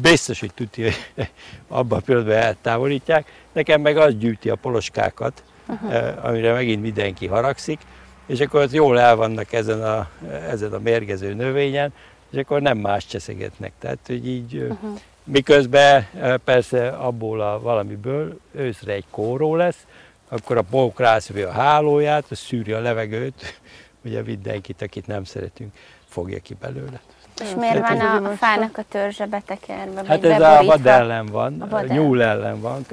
[0.00, 1.28] biztos, hogy tudja, hogy
[1.68, 3.32] abban a pillanatban eltávolítják.
[3.52, 6.24] Nekem meg az gyűjti a poloskákat, uh-huh.
[6.24, 7.80] amire megint mindenki haragszik,
[8.26, 10.08] és akkor ott jól el vannak ezen a,
[10.48, 11.92] ezen a mérgező növényen,
[12.30, 13.72] és akkor nem más cseszegetnek.
[13.78, 14.98] Tehát, hogy így uh-huh.
[15.24, 16.06] miközben
[16.44, 19.86] persze abból a valamiből őszre egy kóró lesz,
[20.30, 23.60] akkor a pók rászövi a hálóját, az szűri a levegőt,
[24.04, 25.72] ugye mindenkit, akit nem szeretünk,
[26.08, 27.00] fogja ki belőle.
[27.42, 30.02] És miért van a, a fának a törzse betekerve?
[30.06, 31.96] Hát ez a vad ellen van, a, vad ellen.
[31.96, 32.84] nyúl ellen van.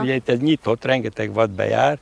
[0.00, 1.98] Ugye itt ez nyitott, rengeteg vad bejár,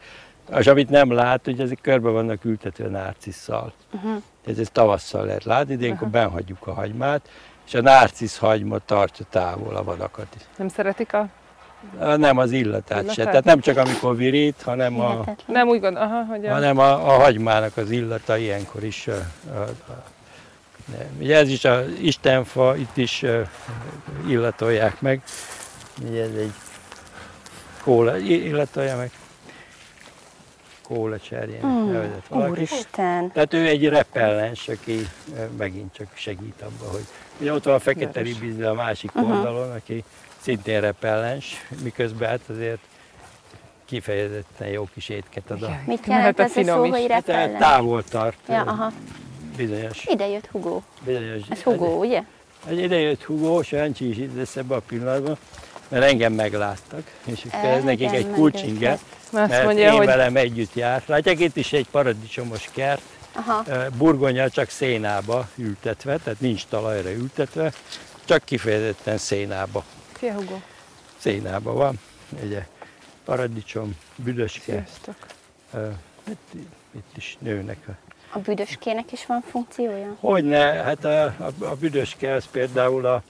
[0.59, 3.73] és amit nem lát, hogy ezek körbe vannak ültetve nárcisszal.
[3.93, 4.23] Uh-huh.
[4.47, 6.23] Ez, ez tavasszal lehet látni, de ilyenkor uh-huh.
[6.23, 7.29] benhagyjuk a hagymát,
[7.67, 10.43] és a nárcisz hagyma tartja távol a vadakat is.
[10.57, 11.29] Nem szeretik a
[12.17, 13.25] nem az illatát, illatát se.
[13.25, 16.53] Tehát nem csak amikor virít, hanem a, nem úgy gond, aha, hogy a...
[16.53, 19.07] hanem a, a hagymának az illata ilyenkor is.
[19.07, 19.13] A,
[19.55, 19.61] a,
[19.93, 20.05] a,
[21.19, 23.49] Ugye ez is az istenfa, itt is uh,
[24.29, 25.23] illatolják meg.
[26.09, 26.53] Ugye ez egy
[27.83, 29.11] kóla, illatolja meg
[30.89, 32.51] kólacserjén mm, nevezett valaki.
[32.51, 33.33] Úristen!
[33.33, 35.09] Tehát ő egy repellens, aki
[35.57, 37.05] megint csak segít abba, hogy
[37.41, 39.37] ugye ott van a fekete ribizde a másik uh-huh.
[39.37, 40.05] oldalon, aki
[40.45, 42.79] szintén repellens, miközben hát azért
[43.85, 45.63] kifejezetten jó kis étket ad.
[45.63, 45.79] A...
[45.87, 47.53] Mit jelent ez a szó, hogy repellens?
[47.53, 48.37] Hát, távol tart.
[48.49, 48.93] Ja, aha.
[49.57, 50.05] Bizonyos.
[50.05, 50.81] Ide jött Hugo.
[51.05, 51.43] Bizonyos.
[51.49, 52.23] Ez Hugo, ugye?
[52.67, 55.37] Egy ide jött Hugo, Sancsi is itt lesz ebben a pillanatban,
[55.89, 58.99] mert engem megláttak, és ez nekik egy kulcsinge,
[59.33, 60.07] mert mondja, én hogy...
[60.07, 61.09] velem együtt járt.
[61.09, 63.03] Látják, itt is egy paradicsomos kert,
[63.33, 63.65] Aha.
[63.99, 67.73] burgonya csak szénába ültetve, tehát nincs talajra ültetve,
[68.25, 69.85] csak kifejezetten szénába.
[70.25, 70.57] Szia, Hugo.
[71.19, 72.01] Szénába van,
[72.43, 72.67] ugye
[73.25, 74.87] paradicsom, büdöske.
[76.29, 76.53] Itt,
[76.95, 77.93] itt is nőnek a
[78.33, 80.17] a büdöskének is van funkciója?
[80.21, 83.23] Hogyne, hát a, a, a büdöske az például a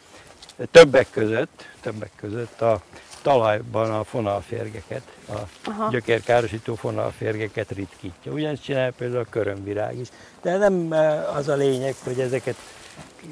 [0.70, 2.83] többek között, többek között a
[3.22, 5.88] talajban a fonalférgeket, a Aha.
[5.90, 8.33] gyökérkárosító fonalférgeket ritkítja.
[8.33, 10.09] Ugyanezt csinál például a körömvirág is.
[10.42, 10.90] De nem
[11.35, 12.57] az a lényeg, hogy ezeket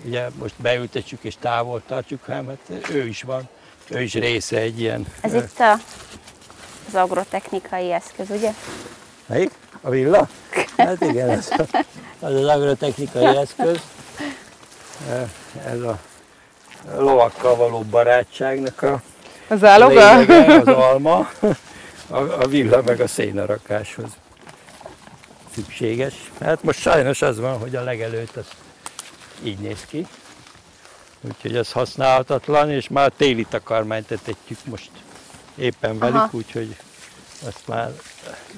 [0.04, 3.48] ugye most beültetjük és távol tartjuk, hanem hát ő is van,
[3.88, 5.06] ő is része egy ilyen...
[5.20, 5.72] Ez itt a,
[6.88, 8.50] az agrotechnikai eszköz, ugye?
[9.26, 9.50] Melyik?
[9.80, 10.28] A villa?
[10.76, 11.52] Hát igen, ez
[12.20, 13.80] az az agrotechnikai eszköz.
[15.64, 15.98] Ez a
[16.96, 19.02] lovakkal való barátságnak a
[19.48, 20.16] az áloga?
[20.18, 21.30] Lényege, az alma,
[22.08, 24.10] a, a villa meg a szénarakáshoz
[25.54, 26.14] szükséges.
[26.40, 28.46] Hát most sajnos az van, hogy a legelőtt az
[29.44, 30.06] így néz ki.
[31.20, 34.90] Úgyhogy ez használhatatlan, és már téli takarmányt etetjük most
[35.54, 36.28] éppen velük, Aha.
[36.32, 36.76] úgyhogy
[37.46, 37.90] azt már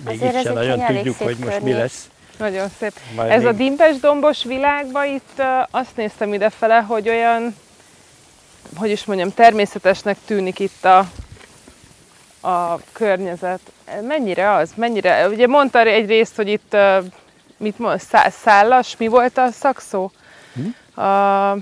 [0.04, 2.08] még itt sem nagyon tudjuk, hogy most mi lesz.
[2.38, 2.92] Nagyon szép.
[3.14, 3.46] Majd Ez még...
[3.46, 7.54] a dimbes dombos világban itt azt néztem idefele, hogy olyan
[8.76, 10.98] hogy is mondjam, természetesnek tűnik itt a,
[12.48, 13.60] a környezet.
[14.02, 14.70] Mennyire az?
[14.76, 15.28] Mennyire?
[15.28, 16.76] Ugye mondta egyrészt, hogy itt
[17.56, 18.00] mit mond,
[18.42, 20.10] szállas, mi volt a szakszó?
[20.54, 21.00] Hm?
[21.00, 21.52] A,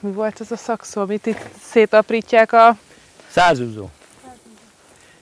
[0.00, 2.76] mi volt az a szakszó, amit itt szétaprítják a...
[3.28, 3.88] Százúzó.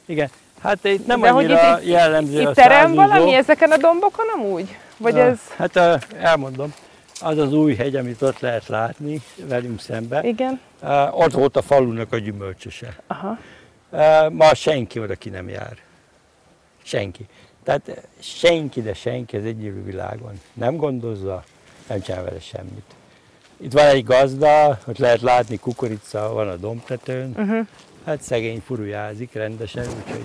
[0.05, 0.31] Igen.
[0.63, 3.77] Hát itt nem De annyira hogy itt, jellemző itt, a itt terem valami ezeken a
[3.77, 4.77] dombokon amúgy?
[4.97, 5.39] Vagy ja, ez...
[5.57, 6.75] Hát elmondom
[7.21, 10.23] az az új hegy, amit ott lehet látni velünk szembe.
[10.23, 10.61] Igen.
[10.83, 12.97] Uh, ott volt a falunak a gyümölcsöse.
[13.07, 13.39] Aha.
[13.91, 15.77] Uh, ma senki oda ki nem jár.
[16.83, 17.27] Senki.
[17.65, 21.45] Tehát senki, de senki az egyébű világon nem gondozza,
[21.91, 22.95] nem csinál vele semmit.
[23.57, 27.35] Itt van egy gazda, ott lehet látni kukorica, van a dombtetőn.
[27.37, 27.67] Uh-huh.
[28.05, 30.25] Hát szegény furujázik rendesen, úgyhogy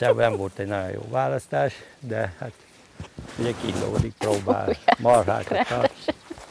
[0.00, 2.52] ez nem volt egy nagyon jó választás, de hát
[3.38, 5.92] Ugye kínlódik, próbál marhákat tart.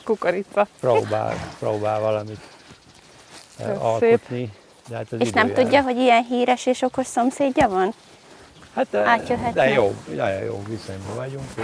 [0.03, 0.67] Kukorica.
[0.79, 2.39] Próbál, próbál valamit
[3.57, 4.51] eh, alkotni.
[4.87, 7.93] De hát az és nem tudja, hogy ilyen híres és okos szomszédja van?
[8.75, 11.63] Hát, eh, de jó, nagyon jó viszonyban vagyunk, és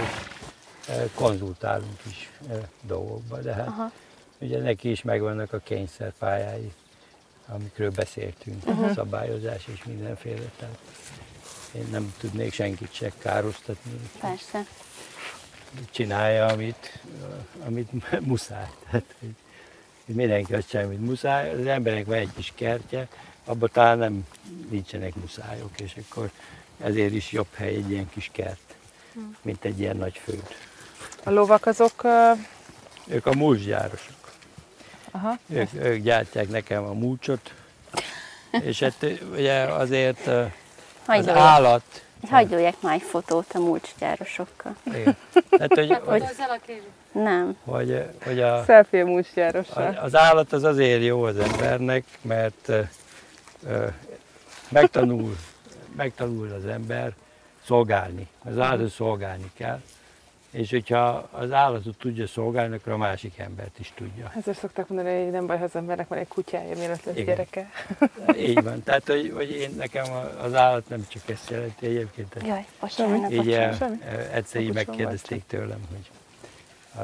[1.14, 2.30] konzultálunk is
[2.82, 3.92] dolgokban, de hát Aha.
[4.38, 6.72] ugye neki is megvannak a kényszerpályái.
[7.48, 8.94] amikről beszéltünk, uh-huh.
[8.94, 10.50] szabályozás és mindenféle.
[10.58, 10.78] Tehát
[11.74, 13.92] én nem tudnék senkit se károsztatni.
[14.20, 14.66] Persze.
[15.90, 16.98] Csinálja, amit,
[17.66, 18.68] amit muszáj.
[18.84, 21.50] Tehát, hogy mindenki azt csinálja, amit muszáj.
[21.50, 23.08] Az embernek van egy kis kertje,
[23.44, 24.26] abban talán nem
[24.70, 26.30] nincsenek muszájok, és akkor
[26.80, 28.74] ezért is jobb hely egy ilyen kis kert,
[29.42, 30.46] mint egy ilyen nagy föld.
[31.28, 32.04] A lovak azok...
[33.06, 34.14] Ők a múlcsgyárosok.
[35.10, 35.38] Aha.
[35.46, 37.54] Ők, ők gyártják nekem a múlcsot,
[38.50, 40.46] és hát ugye azért az
[41.06, 41.82] Hagyj állat...
[42.30, 44.76] Hagyjuljak már egy fotót a múlcsgyárosokkal.
[44.84, 45.16] Igen.
[45.58, 46.84] Hát, hogy, hogy, a kérjük.
[47.12, 47.56] Nem.
[47.64, 49.98] hogy, hogy a, Selfie múlcsgyárossal.
[50.02, 53.86] az állat az azért jó az embernek, mert ö,
[54.68, 55.36] megtanul,
[55.96, 57.12] megtanul az ember
[57.66, 58.28] szolgálni.
[58.44, 59.80] Az állatot szolgálni kell.
[60.50, 64.32] És hogyha az állatot tudja szolgálni, akkor a másik embert is tudja.
[64.36, 67.24] Ezért szokták mondani, hogy nem baj, ha az embernek van egy kutyája, mielőtt lesz Igen.
[67.24, 67.70] gyereke.
[68.48, 68.82] Így van.
[68.82, 70.04] Tehát, hogy, hogy én nekem
[70.40, 72.36] az állat nem csak ezt jelenti egyébként.
[72.46, 73.70] Jaj, bocsánat, Így bocsánat.
[73.72, 73.98] eh, semmi.
[74.32, 76.10] egyszer így megkérdezték tőlem, hogy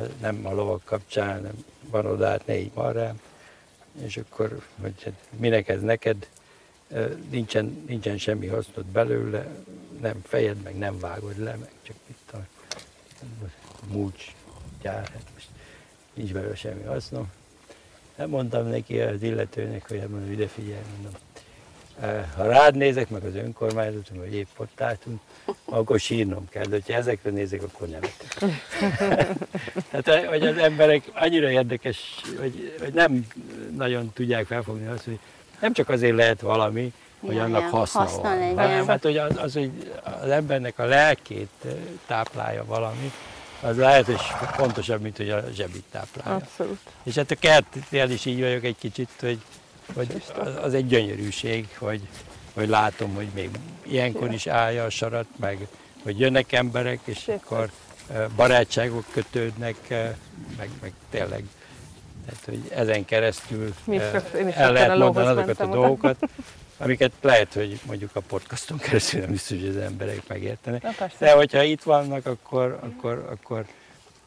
[0.02, 3.20] a, nem a lovak kapcsán, nem van oda, hát ne így van rám.
[4.04, 6.28] És akkor, hogy hát minek ez neked,
[7.30, 9.46] nincsen, nincsen semmi hasznod belőle,
[10.00, 11.96] nem fejed meg, nem vágod le, meg csak
[13.86, 14.34] múlcs
[14.82, 15.48] gyár, hát most
[16.14, 17.30] nincs belőle semmi hasznom.
[18.16, 21.12] Nem mondtam neki az illetőnek, hogy hát mondom, ide figyelj, mondom,
[22.36, 25.20] ha rád nézek, meg az önkormányzaton, hogy épp ott álltunk,
[25.64, 28.52] akkor sírnom kell, de ha ezekre nézek, akkor nevetek.
[29.90, 31.98] Tehát, hogy az emberek annyira érdekes,
[32.40, 33.26] hogy, hogy nem
[33.76, 35.18] nagyon tudják felfogni azt, hogy
[35.60, 36.92] nem csak azért lehet valami,
[37.26, 38.56] hogy annak haszna, haszna van, legyen.
[38.56, 41.70] hanem hát, hogy az, az, hogy az embernek a lelkét eh,
[42.06, 43.12] táplálja valami,
[43.60, 44.20] az lehet, hogy
[44.52, 46.34] fontosabb, mint hogy a zsebit táplálja.
[46.34, 46.78] Abszolút.
[47.02, 49.38] És hát a kertnél is így vagyok egy kicsit, hogy,
[49.94, 52.00] hogy az, az egy gyönyörűség, hogy,
[52.54, 53.50] hogy látom, hogy még
[53.82, 55.66] ilyenkor is állja a sarat, meg
[56.02, 57.40] hogy jönnek emberek, és Szép.
[57.44, 57.70] akkor
[58.12, 60.14] eh, barátságok kötődnek, eh,
[60.56, 61.44] meg, meg tényleg,
[62.26, 66.16] tehát, hogy ezen keresztül Mi el sokszor lehet mondani azokat a dolgokat,
[66.78, 70.82] amiket lehet, hogy mondjuk a podcaston keresztül nem biztos, hogy az emberek megértenek.
[70.82, 71.16] Na persze.
[71.18, 73.64] De hogyha itt vannak, akkor, akkor, akkor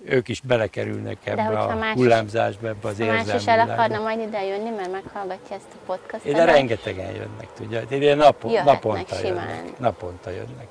[0.06, 4.00] ők is belekerülnek ebbe a más- hullámzásba, ebbe az Ha más is érzelmi el akarna
[4.00, 6.32] majd ide jönni, mert meghallgatja ezt a podcastot.
[6.32, 7.82] Ide rengetegen jönnek, tudja.
[7.90, 9.48] Ide nap, Jöhetnek naponta simán.
[9.48, 9.80] jönnek.
[9.80, 10.68] Naponta jönnek.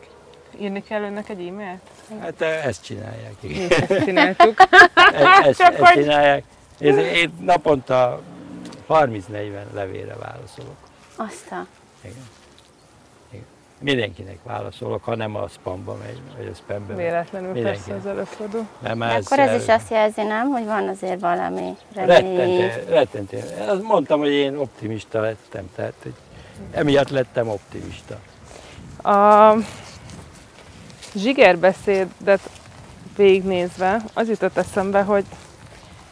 [0.61, 1.81] Írni kell önnek egy e-mailt?
[2.21, 3.35] Hát eh, ezt csinálják.
[3.41, 3.71] Igen.
[3.71, 4.55] ezt csináltuk.
[4.95, 6.45] E- ezt, ezt hogy- csinálják.
[6.79, 8.21] Én, én naponta
[8.89, 9.19] 30-40
[9.75, 10.77] levélre válaszolok.
[11.17, 11.67] Azt a...
[12.01, 12.17] Igen.
[13.31, 13.45] Igen.
[13.81, 17.05] Mindenkinek válaszolok, ha nem a spamba megy, vagy a spambe megy.
[17.05, 17.79] Véletlenül Mindenki.
[17.79, 18.67] persze az előfordul.
[18.79, 22.37] Nem, De akkor ez is azt jelzi, nem, hogy van azért valami remény.
[22.37, 23.43] Rettentő, rettentő.
[23.67, 26.15] Azt mondtam, hogy én optimista lettem, tehát hogy
[26.71, 28.19] emiatt lettem optimista.
[29.11, 29.55] A
[31.15, 32.51] zsigerbeszédet
[33.17, 35.25] végignézve az jutott eszembe, hogy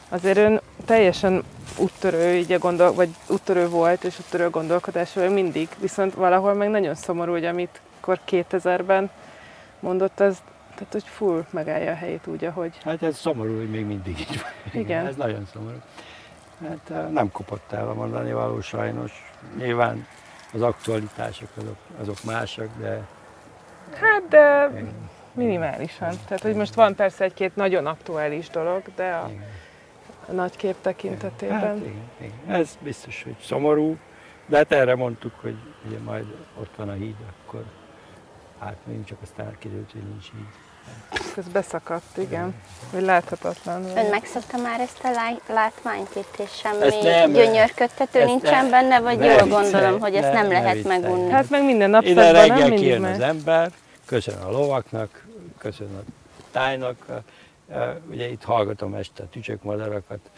[0.09, 1.45] azért ön teljesen
[1.79, 6.95] úttörő, így a gondol, vagy úttörő volt, és úttörő gondolkodású mindig, viszont valahol meg nagyon
[6.95, 9.11] szomorú, hogy amit akkor 2000-ben
[9.81, 10.43] mondott, az,
[10.75, 12.79] tehát hogy full megállja a helyét úgy, ahogy.
[12.85, 14.83] Hát ez szomorú, hogy még mindig így van.
[14.83, 15.07] Igen.
[15.07, 15.77] Ez nagyon szomorú.
[16.69, 19.33] Hát nem kopott el a mondani való sajnos.
[19.59, 20.07] Nyilván
[20.53, 23.01] az aktualitások azok, azok másak, de
[24.01, 26.15] Hát, de igen, minimálisan.
[26.27, 29.45] Tehát, hogy most van persze egy-két nagyon aktuális dolog, de a, igen.
[30.29, 31.77] A nagy kép Hát tekintetében.
[31.77, 32.61] igen, igen.
[32.61, 33.97] Ez biztos, hogy szomorú,
[34.47, 35.55] de hát erre mondtuk, hogy
[35.89, 36.25] ugye majd
[36.61, 37.65] ott van a híd, akkor
[38.59, 40.45] átmegyünk, csak aztán kiderült, hogy nincs híd.
[41.37, 42.55] Ez beszakadt, igen.
[42.93, 43.85] Vagy láthatatlan.
[43.85, 48.65] Ön megszokta már ezt a lá- látványt itt, és semmi Ezt nem, gyönyörködtető ezt nincsen
[48.65, 51.01] ne- benne, vagy ne jól viccelj, gondolom, hogy ezt ne- nem ne lehet viccelj.
[51.01, 51.31] megunni?
[51.31, 53.71] Hát meg minden Ide napszakban nem reggel mindig kijön az ember,
[54.07, 55.27] köszön a lovaknak,
[55.59, 56.11] köszön a
[56.53, 56.97] tájnak,
[58.11, 60.31] ugye itt hallgatom este a tücsökmadarakat,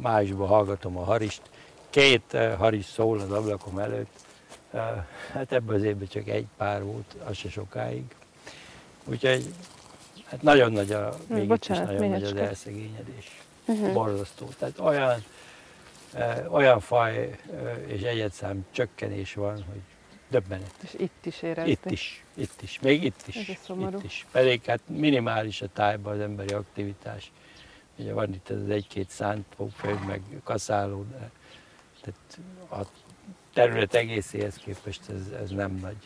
[0.00, 1.42] májusban hallgatom a harist,
[1.90, 4.20] két haris szól az ablakom előtt,
[5.32, 8.04] hát ebben az évben csak egy pár volt, az se sokáig.
[9.04, 9.54] Úgyhogy
[10.24, 13.42] hát nagyon nagy a, még itt is bocsánat, nagyon nagy az elszegényedés.
[13.64, 13.92] Mhm.
[13.92, 14.48] Borzasztó.
[14.58, 15.24] Tehát olyan,
[16.48, 17.38] olyan faj
[17.86, 19.80] és egyetszám csökkenés van, hogy
[20.32, 20.74] döbbenet.
[20.82, 21.70] És itt is érezni.
[21.70, 23.36] Itt is, itt is, még itt is.
[23.48, 23.98] Ez szomorú.
[23.98, 24.26] Itt is.
[24.30, 27.32] Pedig hát minimális a tájban az emberi aktivitás.
[27.96, 31.30] Ugye van itt az egy-két szántóföld, meg kaszáló, de
[32.00, 32.38] tehát
[32.84, 32.88] a
[33.54, 35.96] terület egészéhez képest ez, ez nem nagy.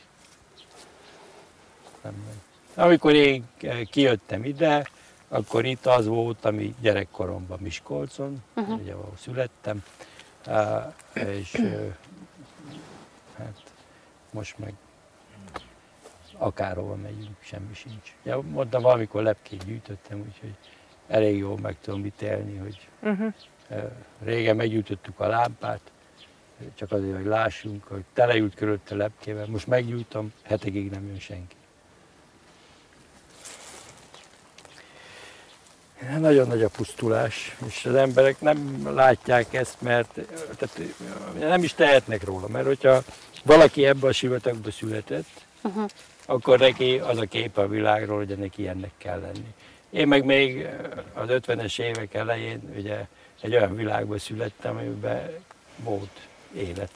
[2.02, 2.84] Nem nagy.
[2.84, 3.44] Amikor én
[3.90, 4.86] kijöttem ide,
[5.28, 8.72] akkor itt az volt, ami gyerekkoromban Miskolcon, Mhm.
[8.72, 9.84] ugye ahol születtem,
[11.12, 11.52] és
[13.38, 13.62] hát
[14.36, 14.74] most meg
[16.38, 18.14] akárhova megyünk, semmi sincs.
[18.22, 20.54] Ja, mondtam, valamikor lepkét gyűjtöttem, úgyhogy
[21.08, 23.32] elég jól meg tudom ítélni, hogy uh-huh.
[24.22, 25.80] régen meggyűjtöttük a lámpát,
[26.74, 29.46] csak azért, hogy lássunk, hogy teleült körülötte lepkével.
[29.46, 31.56] Most meggyújtom, hetekig nem jön senki.
[36.18, 40.18] Nagyon nagy a pusztulás, és az emberek nem látják ezt, mert
[40.58, 40.80] tehát
[41.38, 43.02] nem is tehetnek róla, mert hogyha
[43.44, 45.88] valaki ebbe a sivatagba született, uh-huh.
[46.26, 49.54] akkor neki az a kép a világról, hogy neki ilyennek kell lenni.
[49.90, 50.68] Én meg még
[51.14, 53.06] az 50-es évek elején ugye
[53.40, 55.30] egy olyan világban születtem, amiben
[55.76, 56.90] volt élet,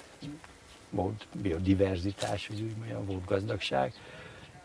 [0.90, 3.92] volt biodiverzitás, hogy úgy mondjam, volt gazdagság.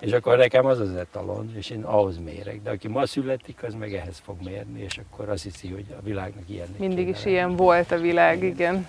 [0.05, 2.61] És akkor nekem az az etalon, és én ahhoz mérek.
[2.61, 6.01] De aki ma születik, az meg ehhez fog mérni, és akkor azt hiszi, hogy a
[6.03, 6.67] világnak ilyen.
[6.77, 7.31] Mindig is lenni.
[7.31, 8.49] ilyen volt a világ, igen.
[8.51, 8.87] igen.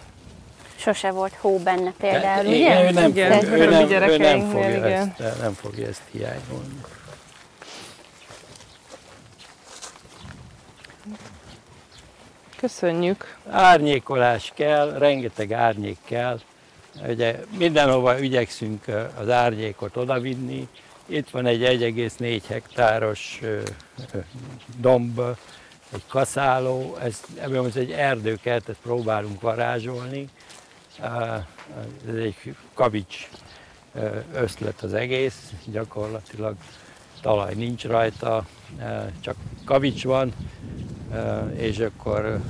[0.77, 2.85] Sose volt hó benne például, ugye?
[2.85, 5.15] Ő nem, igen, fog, ő nem, ő nem, fogja igen.
[5.19, 6.81] Ezt, nem fogja ezt hiányolni.
[12.57, 13.37] Köszönjük.
[13.51, 16.41] Árnyékolás kell, rengeteg árnyék kell.
[17.09, 18.85] Ugye mindenhova igyekszünk
[19.21, 20.69] az árnyékot odavinni.
[21.09, 23.41] Itt van egy 1,4 hektáros
[24.81, 25.21] domb,
[25.93, 30.29] egy kaszáló, ez, ebből most egy erdőkertet próbálunk varázsolni.
[32.09, 33.29] Ez egy kavics
[34.35, 36.57] öszlet az egész, gyakorlatilag
[37.21, 38.47] talaj nincs rajta,
[39.21, 40.33] csak kavics van,
[41.57, 42.41] és akkor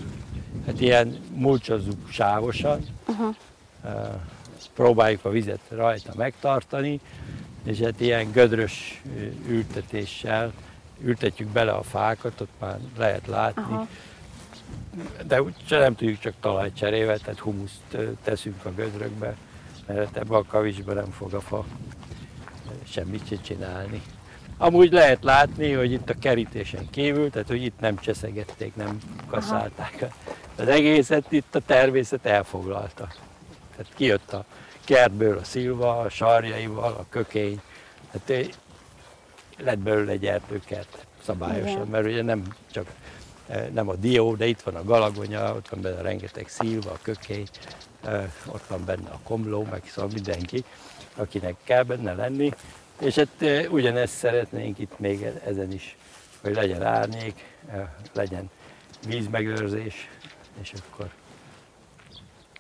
[0.66, 3.34] hát ilyen mulcsozzuk sávosan, uh-huh.
[4.74, 7.00] próbáljuk a vizet rajta megtartani,
[7.66, 9.02] és hát ilyen gödrös
[9.48, 10.52] ültetéssel
[11.02, 13.88] ültetjük bele a fákat, ott már lehet látni, uh-huh.
[15.26, 19.36] de úgy nem tudjuk csak talajcserével, tehát humuszt teszünk a gödrökbe,
[19.86, 21.64] mert ebbe a kavicsba nem fog a fa
[22.88, 24.02] semmit csinálni.
[24.58, 29.94] Amúgy lehet látni, hogy itt a kerítésen kívül, tehát hogy itt nem cseszegették, nem kaszálták.
[30.00, 30.12] Aha.
[30.56, 33.08] Az egészet itt a természet elfoglalta.
[33.70, 34.44] Tehát kijött a
[34.86, 37.60] kertből a szilva, a sarjaival, a kökény.
[38.10, 38.58] Tehát
[39.58, 41.86] lett belőle egy erdőkert szabályosan, Igen.
[41.86, 42.86] mert ugye nem csak
[43.46, 46.98] eh, nem a dió, de itt van a galagonya, ott van benne rengeteg szilva, a
[47.02, 47.46] kökény,
[48.04, 50.64] eh, ott van benne a komló, meg szóval mindenki,
[51.14, 52.50] akinek kell benne lenni,
[53.00, 55.96] és hát ugyanezt szeretnénk itt még ezen is,
[56.42, 57.44] hogy legyen árnyék,
[58.12, 58.50] legyen
[59.06, 60.08] vízmegőrzés,
[60.60, 61.10] és akkor...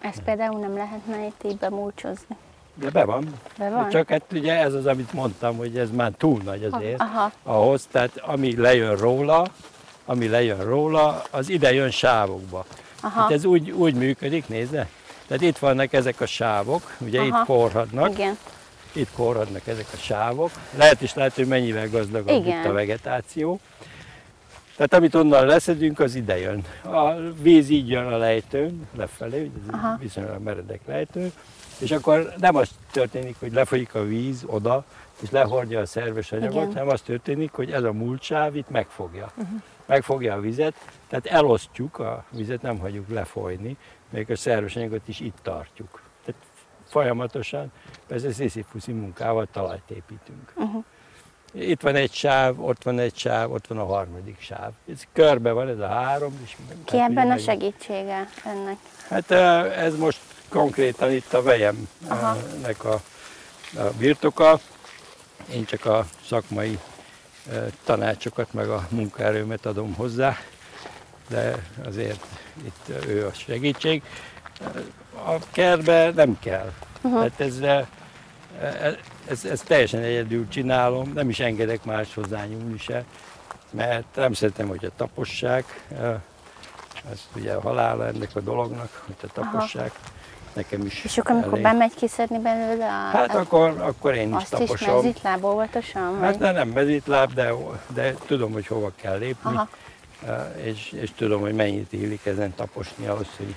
[0.00, 2.36] Ezt például nem lehetne itt így bemúlcsozni.
[2.74, 3.26] De be van.
[3.58, 3.88] Be van?
[3.88, 7.32] Csak hát ugye ez az, amit mondtam, hogy ez már túl nagy azért Aha.
[7.42, 9.46] ahhoz, tehát ami lejön róla,
[10.04, 12.64] ami lejön róla, az ide jön sávokba.
[13.00, 13.20] Aha.
[13.20, 14.88] Hát ez úgy, úgy működik, nézze.
[15.26, 17.26] Tehát itt vannak ezek a sávok, ugye Aha.
[17.26, 18.10] itt porhadnak.
[18.10, 18.36] Igen
[18.96, 20.50] itt korradnak ezek a sávok.
[20.76, 22.60] Lehet is látni, hogy mennyivel gazdagabb Igen.
[22.60, 23.60] itt a vegetáció.
[24.76, 26.64] Tehát amit onnan leszedünk, az ide jön.
[26.82, 29.96] A víz így jön a lejtőn, lefelé, ugye ez Aha.
[29.96, 31.32] viszonylag meredek lejtő,
[31.78, 34.84] és akkor nem az történik, hogy lefolyik a víz oda,
[35.22, 36.72] és lehordja a szerves anyagot, Igen.
[36.72, 39.32] hanem az történik, hogy ez a múltsáv itt megfogja.
[39.36, 39.60] Uh-huh.
[39.86, 40.74] Megfogja a vizet,
[41.08, 43.76] tehát elosztjuk a vizet, nem hagyjuk lefolyni,
[44.10, 46.00] még a szerves anyagot is itt tartjuk
[46.88, 47.72] folyamatosan,
[48.06, 50.52] persze sziszifuszi munkával talajt építünk.
[50.54, 50.84] Uh-huh.
[51.58, 54.70] Itt van egy sáv, ott van egy sáv, ott van a harmadik sáv.
[54.92, 56.40] Ez körbe van ez a három.
[56.44, 58.76] És Ki hát ebben a segítsége ennek?
[59.08, 59.30] Hát
[59.70, 63.00] ez most konkrétan itt a vejemnek a,
[63.76, 64.60] a birtoka.
[65.52, 66.78] Én csak a szakmai
[67.84, 70.36] tanácsokat, meg a munkaerőmet adom hozzá,
[71.28, 71.54] de
[71.84, 72.24] azért
[72.64, 74.02] itt ő a segítség
[75.24, 76.72] a kertbe nem kell.
[77.02, 77.18] Uh-huh.
[77.18, 77.86] Tehát ez,
[79.28, 83.04] ez, ez teljesen egyedül csinálom, nem is engedek más hozzányúlni se,
[83.70, 85.86] mert nem szeretem, hogy a tapossák,
[87.10, 89.92] ez ugye a halála ennek a dolognak, hogy a tapossák.
[90.02, 90.14] Aha.
[90.54, 93.16] Nekem is És akkor, amikor bemegy kiszedni belőle a...
[93.16, 94.94] Hát akkor, akkor én is taposom.
[94.94, 96.20] Azt is mezitláb óvatosan?
[96.20, 96.52] Hát vagy?
[96.52, 97.52] nem mezitláb, de,
[97.94, 99.50] de tudom, hogy hova kell lépni.
[99.50, 99.68] Aha
[100.62, 103.54] és, és tudom, hogy mennyit illik ezen taposni ahhoz, hogy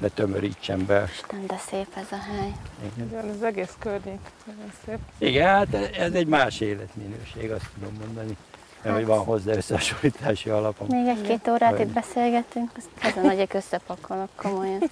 [0.00, 1.08] ne tömörítsen be.
[1.12, 2.52] Isten, de szép ez a hely.
[2.94, 4.98] Igen, Igen az egész környék nagyon szép.
[5.18, 8.36] Igen, hát ez egy más életminőség, azt tudom mondani.
[8.84, 8.92] Hát.
[8.94, 10.86] hogy van hozzá összehasonlítási alapom.
[10.90, 12.70] Még egy-két órát itt beszélgetünk,
[13.00, 14.82] ezen nagyok összepakolok komolyan.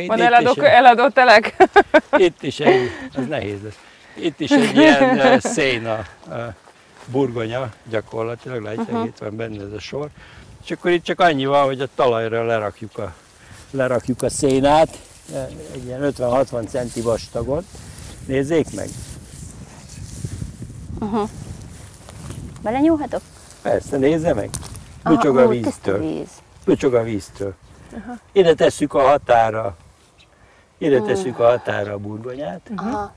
[0.00, 1.56] Itt, van eladó, egy, eladó telek?
[2.16, 3.78] Itt is egy, ez nehéz lesz.
[4.14, 6.04] Itt is egy ilyen széna
[7.06, 9.30] burgonya gyakorlatilag, látják, uh-huh.
[9.30, 10.08] benne ez a sor.
[10.64, 13.14] És akkor itt csak annyi van, hogy a talajra lerakjuk a
[13.70, 14.98] lerakjuk a szénát,
[15.72, 17.66] egy ilyen 50-60 centi vastagon.
[18.26, 18.88] Nézzék meg!
[21.00, 21.28] Uh-huh.
[22.62, 23.20] Belenyúlhatok?
[23.62, 24.50] Persze, nézze meg!
[25.04, 25.98] Bucsog a víztől.
[25.98, 26.28] Víz.
[26.64, 27.54] Bucsog a víztől.
[27.92, 28.18] Aha.
[28.32, 29.76] Ide tesszük a határa,
[30.78, 33.14] ide tesszük a határa a burgonyát, Aha.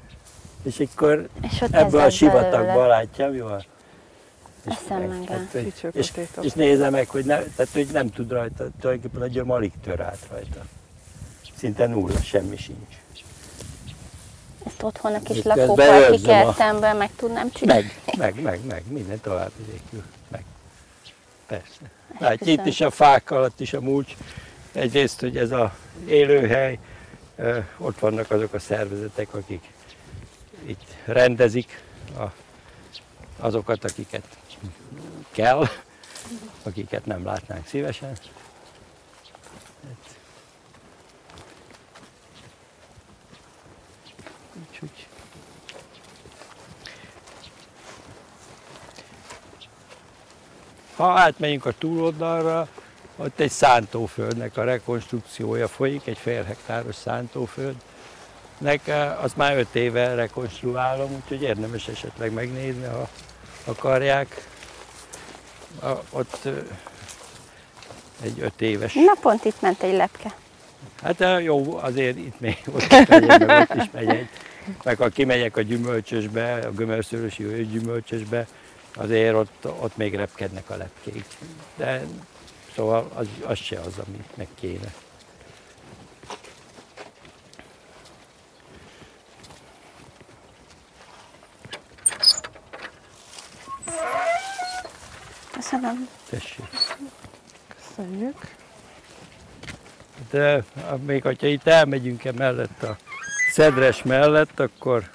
[0.64, 3.64] és akkor és ebből a sivatagban látja, mi van?
[4.66, 5.54] És, meg, hát,
[5.94, 9.72] és, és nézze meg, hogy, ne, tehát, hogy nem tud rajta, tulajdonképpen a gyom alig
[9.84, 10.66] tör át rajta.
[11.58, 12.96] Szinte nulla, semmi sincs.
[14.66, 17.92] Ezt otthon a kis lakókkal kikertemben meg tudnám csinálni?
[18.06, 20.44] Meg, meg, meg, meg, minden tovább nélkül, meg.
[21.48, 21.92] Persze.
[22.20, 24.16] Hát itt is a fák alatt is a mulcs.
[24.72, 25.76] Egyrészt, hogy ez a
[26.08, 26.80] élőhely,
[27.78, 29.72] ott vannak azok a szervezetek, akik
[30.66, 31.82] itt rendezik
[32.18, 32.24] a,
[33.40, 34.24] azokat, akiket
[35.32, 35.68] kell,
[36.64, 38.18] akiket nem látnánk szívesen.
[50.96, 52.68] Ha átmegyünk a túloldalra,
[53.16, 57.76] ott egy szántóföldnek a rekonstrukciója folyik, egy fél hektáros szántóföld.
[58.58, 63.10] Nekem azt már öt éve rekonstruálom, úgyhogy érdemes esetleg megnézni, ha
[63.64, 64.48] akarják.
[65.82, 66.48] A, ott
[68.22, 68.94] egy öt éves.
[68.94, 70.34] Na pont itt ment egy lepke.
[71.04, 74.28] Hát jó, azért itt még ott is megyek, meg ott is megy egy.
[74.84, 78.48] Meg ha kimegyek a gyümölcsösbe, a gömörszörösi gyümölcsösbe,
[78.96, 81.26] azért ott, ott még repkednek a lepkék.
[81.76, 82.04] De
[82.76, 84.94] szóval az, az se az, ami meg kéne.
[95.60, 96.08] Köszönöm.
[96.30, 96.66] Tessék.
[97.76, 98.56] Köszönjük.
[100.30, 100.64] De
[101.06, 102.98] még hogyha itt elmegyünk e mellett a
[103.52, 105.10] szedres mellett, akkor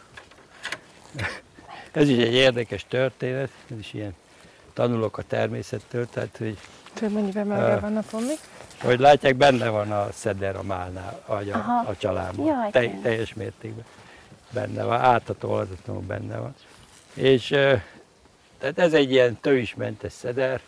[1.93, 4.15] ez is egy érdekes történet, ez is ilyen
[4.73, 6.59] tanulok a természettől, tehát hogy...
[6.93, 8.39] Tudod, mennyivel melegebb van napon még?
[8.81, 12.47] Hogy látják, benne van a szeder a málnál, vagy a, a családban.
[12.47, 13.85] Jaj, Te, teljes mértékben
[14.51, 16.55] benne van, áthatolhatatlanul benne van.
[17.15, 17.55] És
[18.59, 20.61] tehát ez egy ilyen tövismentes szeder,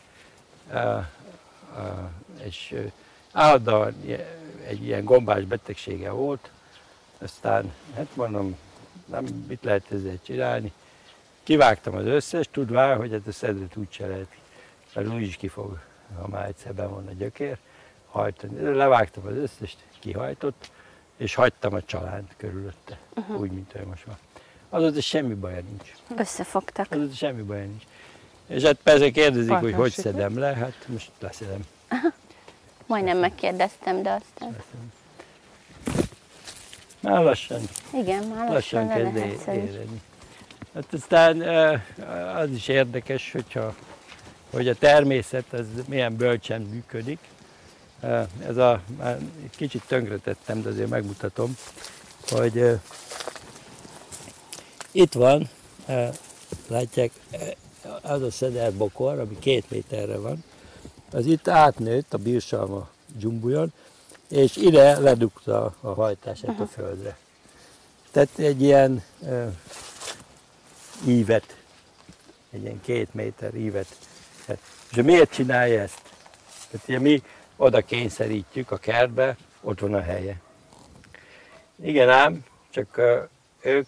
[2.42, 2.74] és
[3.32, 3.94] állandóan
[4.66, 6.50] egy ilyen gombás betegsége volt,
[7.18, 8.56] aztán, hát mondom,
[9.06, 10.72] nem mit lehet ezzel csinálni,
[11.46, 14.36] Kivágtam az összes, tudvá, hogy hát a szedret úgyse lehet,
[14.94, 15.78] mert úgyis ki fog,
[16.18, 17.58] ha már egyszer van a gyökér,
[18.10, 18.60] hajtani.
[18.60, 20.70] Levágtam az összest, kihajtott,
[21.16, 23.40] és hagytam a család körülötte, uh-huh.
[23.40, 24.16] úgy, mint olyan most van.
[24.68, 25.92] Azóta semmi baja nincs.
[26.20, 26.86] Összefogtak.
[26.90, 27.82] Azóta semmi baja nincs.
[28.46, 31.60] És hát persze kérdezik, hogy hogy szedem le, hát most leszedem.
[32.86, 34.56] Majdnem megkérdeztem, de aztán...
[37.00, 37.60] Már lassan.
[37.92, 40.00] Igen, már lassan, lassan kezd érezni.
[40.74, 41.40] Hát aztán
[42.36, 43.74] az is érdekes, hogyha,
[44.50, 47.18] hogy a természet ez milyen bölcsen működik.
[48.46, 49.18] Ez a, már
[49.56, 51.56] kicsit tönkretettem, de azért megmutatom,
[52.28, 52.78] hogy
[54.96, 55.48] itt van,
[56.68, 57.10] látják,
[58.02, 60.44] az a szederbokor, ami két méterre van,
[61.10, 63.72] az itt átnőtt a bírsalma dzsumbujon,
[64.28, 67.16] és ide ledugta a hajtását a földre.
[68.10, 69.04] Tehát egy ilyen
[71.06, 71.56] ívet,
[72.50, 73.98] egy ilyen két méter ívet.
[74.90, 76.02] És miért csinálja ezt?
[76.70, 77.22] Tehát ugye mi
[77.56, 80.40] oda kényszerítjük a kertbe, ott van a helye.
[81.82, 83.00] Igen ám, csak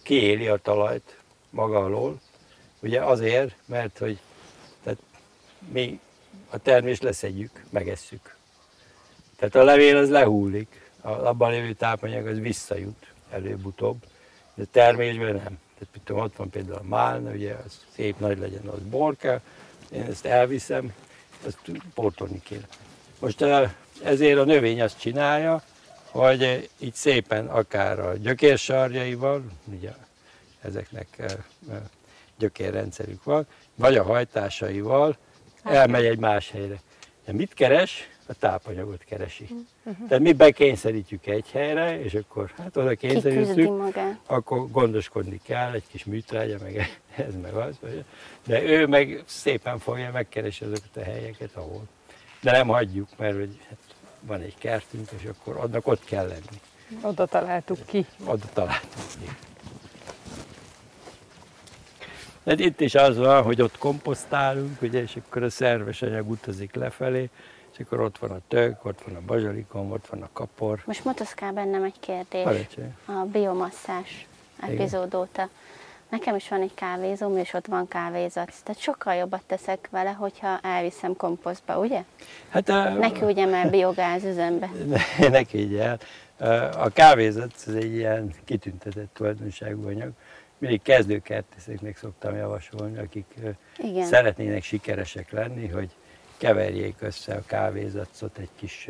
[0.03, 1.17] kiéli a talajt
[1.49, 2.21] maga alól,
[2.79, 4.19] ugye azért, mert hogy
[4.83, 4.99] tehát
[5.71, 5.99] mi
[6.49, 8.35] a termést leszedjük, megesszük.
[9.35, 13.97] Tehát a levél az lehullik, a abban lévő tápanyag az visszajut előbb-utóbb,
[14.53, 15.59] de termésben nem.
[15.73, 19.41] Tehát mit tudom, ott van például a málna, ugye az szép nagy legyen, az borka,
[19.91, 20.93] én ezt elviszem,
[21.45, 21.59] ezt
[21.93, 22.67] portolni kéne.
[23.19, 23.45] Most
[24.03, 25.63] ezért a növény azt csinálja,
[26.11, 29.91] hogy így szépen akár a gyökérsarjaival, ugye
[30.61, 31.37] ezeknek
[32.37, 35.17] gyökérrendszerük van, vagy a hajtásaival
[35.63, 36.81] elmegy egy más helyre.
[37.25, 38.09] De mit keres?
[38.27, 39.47] A tápanyagot keresi.
[39.83, 40.07] Uh-huh.
[40.07, 46.05] Tehát mi bekényszerítjük egy helyre, és akkor hát oda kényszerítjük, akkor gondoskodni kell, egy kis
[46.05, 47.79] műtrágya, meg ez, meg az.
[48.45, 51.83] De ő meg szépen fogja, megkeresi azokat a helyeket, ahol.
[52.41, 53.77] De nem hagyjuk, mert hogy hát
[54.21, 56.61] van egy kertünk, és akkor annak ott kell lenni.
[57.01, 58.05] Oda találtuk ki.
[58.25, 59.35] Oda találtuk ki.
[62.43, 66.75] De itt is az van, hogy ott komposztálunk, ugye, és akkor a szerves anyag utazik
[66.75, 67.29] lefelé,
[67.73, 70.81] és akkor ott van a tök, ott van a bazsalikom, ott van a kapor.
[70.85, 72.43] Most motoszkál bennem egy kérdés.
[72.43, 72.87] Parancsolj.
[73.05, 74.27] A biomasszás
[74.61, 75.49] epizód óta.
[76.09, 78.53] Nekem is van egy kávézóm, és ott van kávézat.
[78.63, 82.03] Tehát sokkal jobbat teszek vele, hogyha elviszem komposztba, ugye?
[82.49, 84.69] Hát a, Ne küldjem el biogáz üzembe.
[85.19, 85.99] ne, ne küldj el.
[86.77, 90.11] A kávézat ez egy ilyen kitüntetett tulajdonságú anyag.
[90.57, 93.25] Mindig kezdőkertészeknek szoktam javasolni, akik
[93.77, 94.05] Igen.
[94.05, 95.89] szeretnének sikeresek lenni, hogy
[96.37, 98.89] keverjék össze a kávézacot egy kis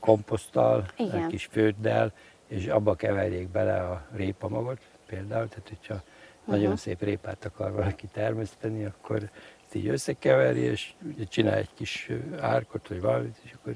[0.00, 1.22] komposzttal, Igen.
[1.22, 2.12] egy kis főddel,
[2.48, 4.78] és abba keverjék bele a répamagot
[5.14, 6.02] például, tehát hogyha
[6.44, 6.74] nagyon Mhm.
[6.76, 9.16] szép répát akar valaki termeszteni, akkor
[9.64, 12.10] ezt így összekeveri, és ugye csinál egy kis
[12.40, 13.74] árkot, vagy valamit, és akkor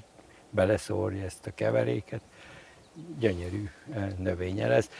[0.50, 2.20] beleszórja ezt a keveréket,
[3.18, 3.68] gyönyörű
[4.18, 4.90] növénye lesz.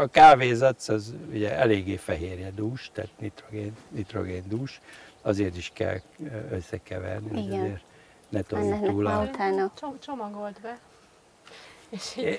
[0.00, 4.80] A kávézac az ugye eléggé fehérje dús, tehát nitrogén, nitrogén dús,
[5.22, 5.98] azért is kell
[6.50, 7.60] összekeverni, hogy Igen.
[7.60, 7.82] azért
[8.28, 9.22] ne toljuk túl a...
[9.22, 9.72] utána.
[10.00, 10.78] Csomagolt be.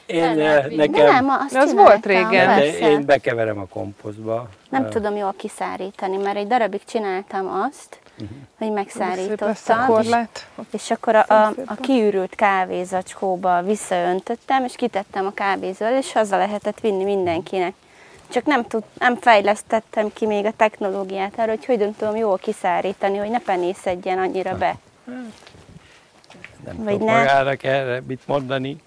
[0.06, 2.30] Én- eh, nekem- De nem, azt De az volt régen.
[2.60, 4.50] De én bekeverem a komposztba.
[4.70, 8.30] Nem Ö, tudom jól kiszárítani, mert egy darabig csináltam azt, Mhm.
[8.58, 10.10] hogy megszárítottam, és,
[10.72, 16.38] és akkor a, a, a kiürült kávézacskóba visszaöntöttem, és kitettem a kávézó elé, és haza
[16.38, 17.74] lehetett vinni mindenkinek.
[18.30, 23.18] Csak nem, tud, nem fejlesztettem ki még a technológiát arra, hogy hogyan tudom jól kiszárítani,
[23.18, 24.76] hogy ne penészedjen annyira be.
[26.66, 27.18] Nem Vagy tudok ne.
[27.18, 28.78] magának erre mit mondani.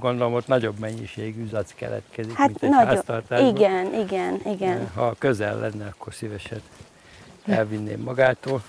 [0.00, 3.56] Gondolom ott nagyobb mennyiségű zac keletkezik, Hát mint egy nagyon, háztartásban.
[3.56, 4.90] igen, igen, igen.
[4.94, 6.62] Ha közel lenne, akkor szívesen
[7.46, 8.62] elvinném magától,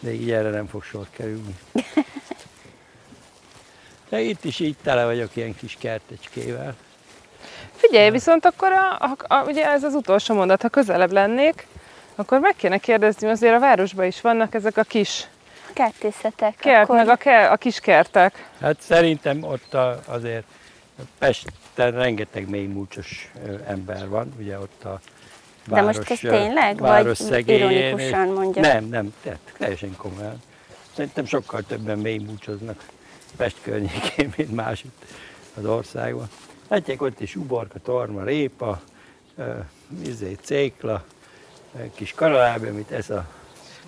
[0.00, 1.56] de így erre nem fog sor kerülni.
[4.08, 6.74] De itt is így tele vagyok ilyen kis kertecskével.
[7.76, 11.66] Figyelj, viszont akkor a, a, a, ugye ez az utolsó mondat, ha közelebb lennék,
[12.14, 15.26] akkor meg kéne kérdezni, azért a városban is vannak ezek a kis
[15.72, 16.56] Kertészetek.
[16.56, 18.48] kert, akkor- meg a, ke, a kis kertek.
[18.60, 20.44] Hát szerintem ott a, azért
[21.18, 23.30] Pesten rengeteg mély múlcsos
[23.66, 25.00] ember van, ugye ott a
[25.66, 28.62] De most ez tényleg, város vagy szegélyén, ironikusan mondja?
[28.62, 30.42] Nem, nem, tehát teljesen komolyan.
[30.94, 32.84] Szerintem sokkal többen mély múcsoznak
[33.36, 35.04] Pest környékén, mint másutt
[35.56, 36.28] az országban.
[36.68, 38.80] Látják ott is uborka, torma, répa,
[40.04, 41.04] izé, cékla,
[41.94, 43.26] kis karaláb, amit ez a,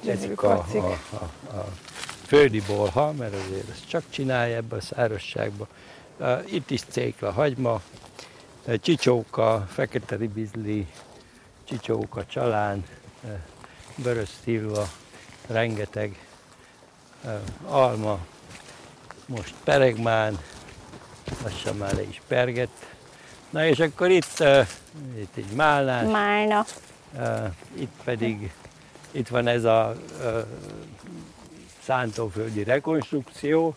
[0.07, 1.67] eszik a, a, a, a
[2.27, 5.67] földi bolha, mert azért ezt csak csinálja ebbe a szárazságba.
[6.47, 7.81] Itt is cékla, hagyma,
[8.81, 10.87] csicsóka, fekete ribizli,
[11.65, 12.85] csicsóka, csalán,
[13.25, 13.29] ö,
[13.97, 14.89] vörös szilva,
[15.47, 16.27] rengeteg
[17.25, 17.35] ö,
[17.67, 18.19] alma,
[19.27, 20.39] most peregmán,
[21.43, 22.87] lassan már le is pergett.
[23.51, 24.61] Na és akkor itt, ö,
[25.17, 26.65] itt egy málnás, Málna.
[27.75, 28.53] Itt pedig
[29.13, 30.45] itt van ez a uh,
[31.85, 33.77] szántóföldi rekonstrukció,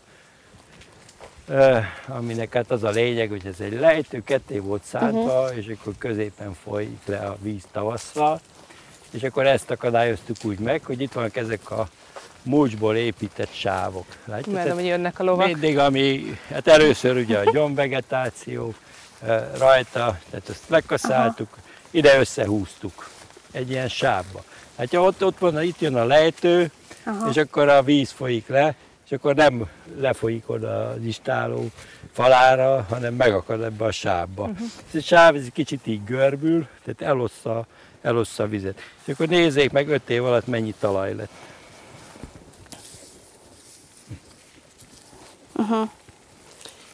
[1.47, 5.57] uh, aminek hát az a lényeg, hogy ez egy lejtő, ketté volt szántva, uh-huh.
[5.57, 8.39] és akkor középen folyik le a víz tavasszal,
[9.11, 11.87] és akkor ezt akadályoztuk úgy meg, hogy itt vannak ezek a
[12.43, 14.05] mulcsból épített sávok.
[14.25, 14.53] Látjátok?
[14.53, 15.45] Imádom, hogy jönnek a lovak.
[15.45, 18.73] Mindig, ami, hát először ugye a gyomvegetáció
[19.57, 21.57] rajta, tehát ezt lekaszáltuk,
[21.91, 23.09] ide összehúztuk
[23.55, 24.43] egy ilyen sávba.
[24.77, 26.71] Hát ha ott, ott van, itt jön a lejtő,
[27.05, 27.29] Aha.
[27.29, 28.75] és akkor a víz folyik le,
[29.05, 31.65] és akkor nem lefolyik oda az istáló
[32.11, 34.43] falára, hanem megakad ebbe a sávba.
[34.43, 34.67] Uh-huh.
[34.87, 37.65] Ez a sáv ez egy kicsit így görbül, tehát elossza,
[38.01, 38.81] elossza a vizet.
[39.05, 41.31] És akkor nézzék meg öt év alatt mennyi talaj lett.
[45.55, 45.89] Uh-huh.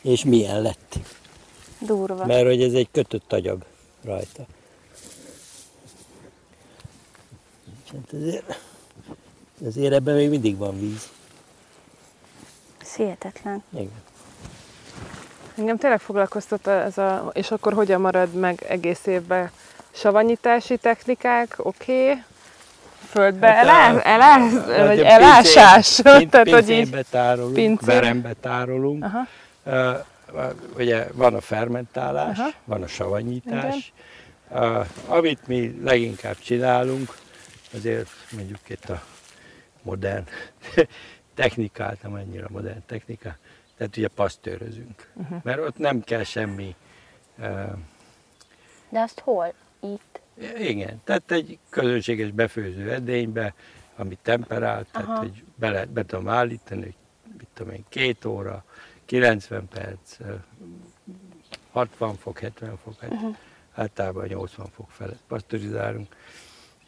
[0.01, 0.99] És milyen lett.
[1.79, 2.25] Durva.
[2.25, 3.61] Mert hogy ez egy kötött agyag
[4.03, 4.45] rajta.
[7.93, 8.59] Hát ezért,
[9.65, 11.09] ezért ebben még mindig van víz.
[12.81, 13.63] Ez hihetetlen.
[13.73, 13.91] Igen.
[15.57, 19.51] Engem tényleg foglalkoztat ez a, és akkor hogyan marad meg egész évben
[19.91, 22.23] savanyítási technikák, oké, okay.
[23.09, 27.85] földbe Hát, elá, a- elá, Hát vagy elásás, pincén- pin- tehát hogy így, tárolunk, pincén.
[27.85, 29.03] verembe tárolunk.
[29.03, 29.27] Aha.
[29.63, 29.97] Uh,
[30.77, 32.49] ugye van a fermentálás, Aha.
[32.65, 33.93] van a savanyítás.
[34.49, 37.17] Uh, amit mi leginkább csinálunk,
[37.73, 39.03] azért mondjuk itt a
[39.81, 40.25] modern
[41.33, 43.37] technikát, nem annyira modern technikát,
[43.77, 45.11] tehát ugye pasztőrözünk.
[45.13, 45.43] Uh-huh.
[45.43, 46.75] Mert ott nem kell semmi
[47.37, 47.71] uh,
[48.89, 49.53] De azt hol?
[49.79, 50.21] Itt.
[50.57, 53.53] igen, tehát egy közönséges befőző edénybe,
[53.95, 55.19] ami temperált, tehát Aha.
[55.19, 56.95] hogy be, lehet, be tudom állítani, hogy
[57.37, 58.63] mit tudom én, két óra,
[59.05, 60.33] 90 perc, ö,
[61.71, 63.35] 60 fok, 70 fok, hát Uh-huh.
[63.73, 66.15] általában 80 fok felett pasztorizálunk.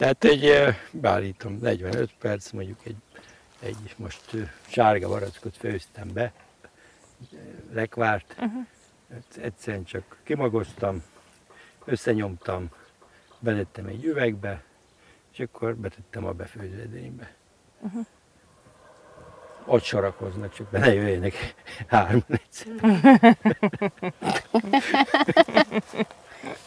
[0.04, 2.95] Tehát egy, beállítom 45 perc, mondjuk egy
[3.60, 4.22] egy most
[4.68, 6.34] sárga barackot főztem be,
[7.74, 8.66] lekvárt, uh-huh.
[9.41, 11.04] egyszerűen csak kimagoztam,
[11.86, 12.70] összenyomtam,
[13.39, 14.64] betettem egy üvegbe,
[15.32, 17.34] és akkor betettem a befőződénybe.
[17.80, 18.06] Uh-huh.
[19.66, 21.54] Ott sorakoznak, csak bele jöjjenek
[21.88, 22.74] hárman egyszer.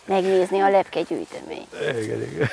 [0.05, 1.75] Megnézni a lepkegyűjteményt.
[2.03, 2.49] Igen, igen.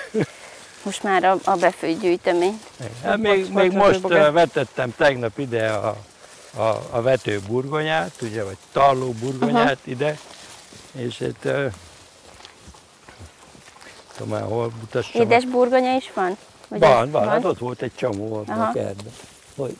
[0.84, 2.60] Most már a, a befőtt gyűjtemény.
[3.04, 5.98] Hát még, még most vetettem tegnap ide a,
[6.58, 9.78] a, a vető burgonyát, ugye, vagy tarló burgonyát Aha.
[9.84, 10.18] ide,
[10.92, 11.72] és itt uh,
[14.14, 15.22] tudom már hol mutassam.
[15.22, 16.38] Édes burgonya is van?
[16.68, 19.14] Vagy van, van, hát ott volt egy csomó a kertben.
[19.56, 19.78] Hogy,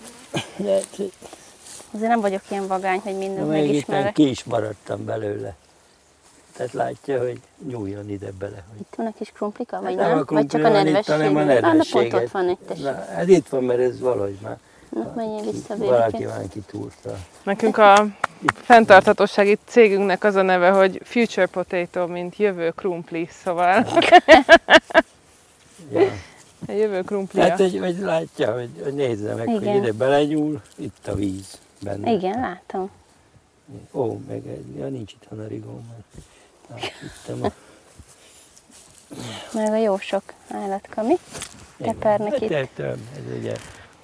[1.94, 4.14] Azért nem vagyok ilyen vagány, hogy mindent megismerek.
[4.14, 5.56] ki is maradtam belőle.
[6.56, 8.64] Tehát látja, hogy nyúljon ide bele.
[8.70, 8.80] Hogy...
[8.80, 10.16] Itt van a kis krumplika, vagy hát nem?
[10.16, 10.26] nem?
[10.28, 11.16] Vagy csak a nedvesség?
[11.16, 12.10] hanem a nedvességet.
[12.10, 12.82] pont ott van itt.
[12.84, 14.58] Na, hát itt van, mert ez valahogy már
[14.90, 17.18] Na, menjél vissza Valaki már kitúrta.
[17.44, 18.06] Nekünk a
[18.54, 23.86] fenntarthatósági cégünknek az a neve, hogy Future Potato, mint jövő krumpli, szóval...
[25.92, 26.02] ja.
[26.68, 27.42] A jövő krumpli.
[27.42, 29.74] Hát, hogy, hogy látja, hogy, hogy nézze meg, Igen.
[29.74, 32.12] hogy ide belenyúl, itt a víz benne.
[32.12, 32.90] Igen, látom.
[33.92, 34.44] Ó, meg
[34.78, 35.36] ja, nincs itt a
[37.26, 37.44] rigóm.
[37.44, 37.52] a...
[39.54, 41.16] Meg a jó sok állatka, mi?
[41.78, 42.52] Tepernek itt.
[42.52, 42.98] Hát, ez
[43.40, 43.56] ugye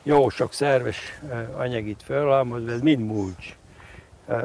[0.03, 1.20] jó sok szerves
[1.57, 3.55] anyag itt fölhalmozva, ez mind mulcs,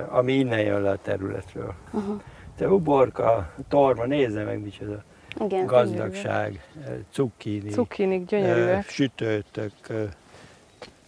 [0.08, 1.74] ami innen jön le a területről.
[1.92, 2.20] Uh-huh.
[2.56, 5.02] Te uborka, torma, nézze meg micsoda
[5.40, 6.66] Igen, gazdagság,
[7.10, 9.72] cukkini, cukkinik gyönyörűek, sütőtök.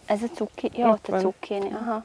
[0.06, 2.04] Ez a cukki, ja, ott a cukkini, aha.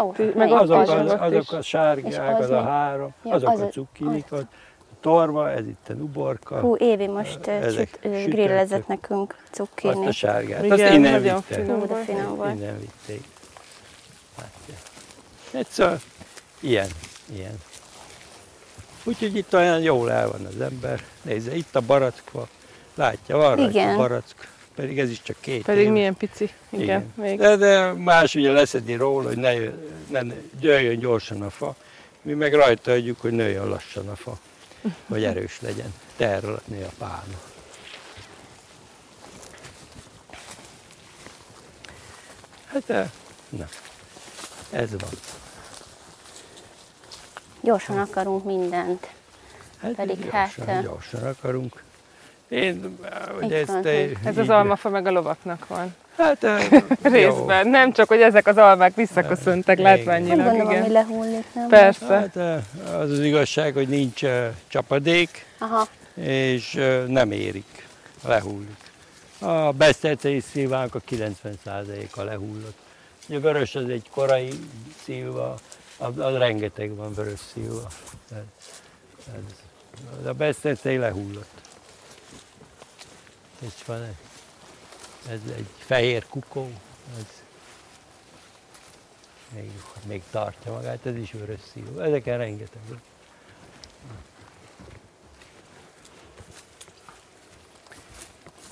[0.00, 3.60] Ó, meg azok, az, azok, azok a sárgák, az, az a három, ja, azok az
[3.60, 4.52] a cukkinik, ott
[5.00, 6.60] torma, ez itt a uborka.
[6.60, 9.92] Hú, Évi most ezek süt, grillezett nekünk cukkini.
[9.92, 11.66] Azt a sárgát, Igen, azt innen vitték.
[11.66, 12.54] Hú, de finom volt.
[12.54, 13.24] Innen vitték.
[14.38, 14.74] Látja.
[15.50, 15.98] Egyszer
[16.60, 16.88] ilyen,
[17.32, 17.60] ilyen.
[19.04, 21.00] Úgyhogy itt olyan jól el van az ember.
[21.22, 22.48] Nézze, itt a barackva.
[22.94, 23.94] Látja, van Igen.
[23.94, 24.48] a barack.
[24.82, 25.90] Pedig ez is csak két Pedig év.
[25.92, 26.50] milyen pici.
[26.70, 26.82] Igen.
[26.84, 27.12] Igen.
[27.14, 27.38] Még.
[27.38, 29.54] De, de más ugye leszedni róla, hogy ne,
[30.08, 31.74] ne, ne jöjjön gyorsan a fa.
[32.22, 34.38] Mi meg rajta adjuk, hogy nőjön lassan a fa
[35.08, 37.40] hogy erős legyen, terletni a pálma.
[42.66, 43.10] Hát, eh,
[43.48, 43.68] na,
[44.70, 45.10] ez van.
[47.60, 49.10] Gyorsan akarunk mindent.
[49.80, 50.68] Hát Pedig gyorsan, hát...
[50.68, 51.82] Eh, gyorsan akarunk.
[52.52, 52.98] Én,
[53.40, 53.86] ugye ezt,
[54.24, 55.94] ez az almafa meg a lovaknak van.
[56.16, 56.42] Hát
[57.02, 57.64] részben.
[57.64, 57.70] Jó.
[57.70, 59.96] Nem csak, hogy ezek az almák visszaköszöntek igen.
[59.96, 60.36] látványilag.
[60.36, 60.82] Gondolom, igen.
[60.82, 61.68] ami lehullik, nem?
[61.68, 62.06] Persze.
[62.06, 62.36] Hát,
[62.94, 64.20] az az igazság, hogy nincs
[64.66, 65.86] csapadék, Aha.
[66.14, 67.86] és nem érik,
[68.26, 68.90] lehullik.
[69.38, 72.78] A besztercei szilvánk a 90%-a lehullott.
[73.28, 74.50] A vörös az egy korai
[75.04, 75.54] szilva,
[75.98, 77.88] az, az rengeteg van vörös szilva.
[78.30, 78.38] Ez,
[80.20, 81.60] ez, a besztercei lehullott.
[83.66, 84.16] És van egy
[85.30, 86.70] ez egy fehér kukó,
[87.18, 87.42] ez
[89.54, 89.70] még,
[90.06, 92.00] még tartja magát, ez is vörös szívó.
[92.00, 92.80] Ezeken rengeteg.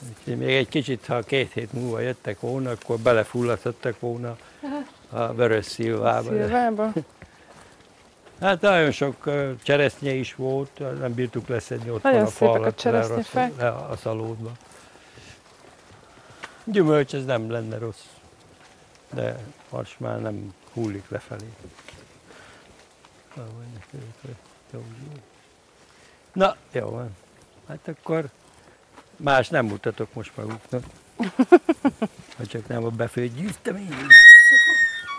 [0.09, 4.37] Úgyhogy még egy kicsit, ha két hét múlva jöttek volna, akkor belefulladhattak volna
[5.11, 6.29] a vörös szilvába.
[6.29, 6.93] Szilvába?
[8.41, 9.31] Hát nagyon sok
[9.63, 12.85] cseresznye is volt, nem bírtuk leszedni ott nagyon van a falat,
[13.59, 14.51] a, a szalódba.
[16.65, 18.05] Gyümölcs ez nem lenne rossz,
[19.11, 19.39] de
[19.71, 21.47] most már nem hullik lefelé.
[26.33, 27.17] Na, jó van.
[27.69, 28.25] Hát akkor
[29.17, 30.83] más nem mutatok most maguknak.
[32.37, 33.95] Ha csak nem a befőtt gyűjtemény.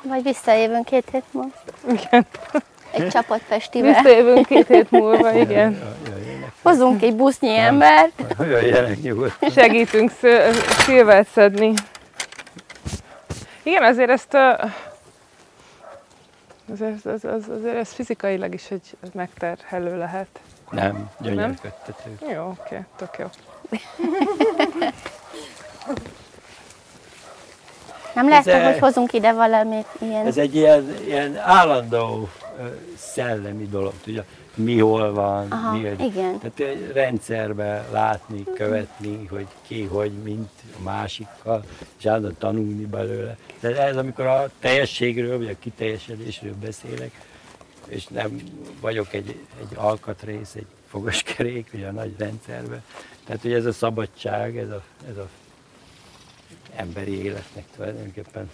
[0.03, 1.53] Vagy visszajövünk két hét múlva.
[1.87, 2.25] Igen.
[2.91, 3.93] Egy csapatfestivel.
[3.93, 5.81] Visszajövünk két hét múlva, igen.
[6.61, 8.11] Hozunk egy busznyi embert.
[8.39, 9.49] Jöjjenek nyugodtan.
[9.49, 10.11] Segítünk
[10.85, 11.73] szilvet szedni.
[13.63, 14.37] Igen, azért ezt
[16.71, 20.39] azért, az, az, azért ez fizikailag is egy megterhelő lehet.
[20.69, 22.17] Nem, gyönyörködtető.
[22.33, 23.25] Jó, oké, okay, tök jó.
[28.15, 30.25] Nem lehet, ez hogy hozunk ide valamit ilyen...
[30.25, 32.29] Ez egy ilyen, ilyen állandó
[32.97, 34.23] szellemi dolog, tudja,
[34.55, 36.39] mi hol van, Aha, mi, igen.
[36.39, 40.49] Tehát rendszerbe látni, követni, hogy ki, hogy, mint
[40.79, 41.63] a másikkal,
[41.97, 43.37] és állandóan tanulni belőle.
[43.59, 47.11] De ez, amikor a teljességről, vagy a kiteljesedésről beszélek,
[47.87, 48.41] és nem
[48.79, 52.81] vagyok egy, egy alkatrész, egy fogaskerék, ugye a nagy rendszerbe.
[53.25, 55.27] Tehát, hogy ez a szabadság, ez a, ez a
[56.75, 58.49] emberi életnek tulajdonképpen.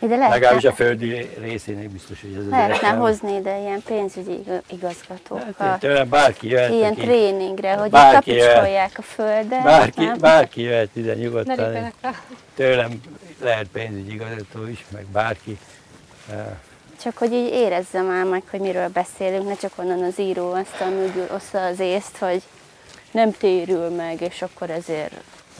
[0.00, 4.32] Ide Legalábbis lehetne, a földi részének biztos, hogy ez az lehetne hozni ide ilyen pénzügyi
[4.32, 5.54] igaz- igazgatókat.
[5.58, 8.44] Hát, tőlem bárki jöhet, Ilyen aki- tréningre, hogy itt Bárki jöhet.
[8.46, 9.62] tapicskolják a földet.
[9.62, 10.18] Bárki, nem?
[10.18, 11.92] bárki jöhet ide nyugodtan.
[12.54, 13.00] Tőlem
[13.42, 15.58] lehet pénzügyi igazgató is, meg bárki.
[17.02, 20.92] Csak hogy így érezzem már meg, hogy miről beszélünk, ne csak onnan az író aztán
[20.92, 22.42] úgy ossza az észt, hogy
[23.10, 25.12] nem térül meg, és akkor ezért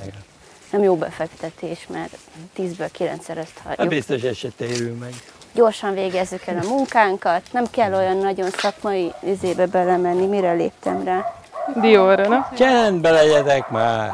[0.03, 0.24] Igen.
[0.71, 2.16] Nem jó befektetés, mert
[2.59, 3.89] 10-ből 9 ezt Hát hagyjuk.
[3.89, 5.12] biztos ez se térül meg.
[5.55, 11.33] Gyorsan végezzük el a munkánkat, nem kell olyan nagyon szakmai izébe belemenni, mire léptem rá.
[11.75, 12.49] Dióra, na?
[12.57, 14.11] Csendbe legyetek már!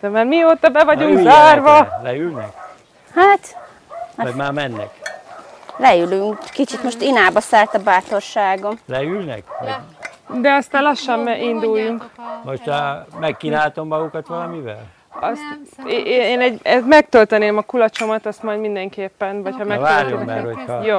[0.00, 1.78] De már mióta be vagyunk Üljenek zárva?
[1.78, 2.00] le.
[2.02, 2.52] Leülnek?
[3.14, 3.56] Hát,
[4.16, 4.90] Vagy már mennek?
[5.76, 6.38] leülünk.
[6.52, 8.78] Kicsit most inába szállt a bátorságom.
[8.86, 9.42] Leülnek?
[9.60, 12.04] Vagy De aztán lassan me- induljunk.
[12.16, 14.82] A- most a, megkínáltam magukat valamivel?
[15.20, 15.40] Azt,
[15.76, 20.44] Nem, én, egy, ezt megtölteném a kulacsomat, azt majd mindenképpen, vagy ha Na várjon, mert
[20.44, 20.98] hogyha Jó,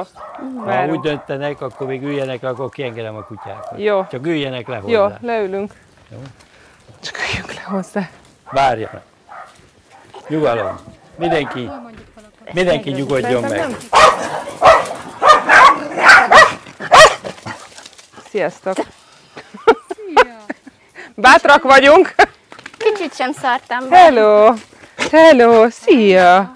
[0.64, 3.78] ha úgy döntenek, akkor még üljenek, akkor kiengedem a kutyákat.
[3.78, 4.06] Jó.
[4.10, 5.18] Csak üljenek le Jó, hozzá.
[5.20, 5.72] leülünk.
[6.10, 6.18] Jó.
[7.00, 8.08] Csak üljünk le hozzá.
[8.50, 9.02] Várjanak.
[10.28, 10.78] Nyugalom.
[11.16, 11.70] Mindenki,
[12.52, 13.66] mindenki nyugodjon meg.
[18.30, 18.76] Sziasztok!
[19.94, 20.36] Szia!
[21.14, 22.14] Bátrak vagyunk!
[22.82, 23.96] Kicsit sem szartam be.
[23.96, 24.52] Hello!
[25.10, 25.70] Hello!
[25.70, 26.52] Szia!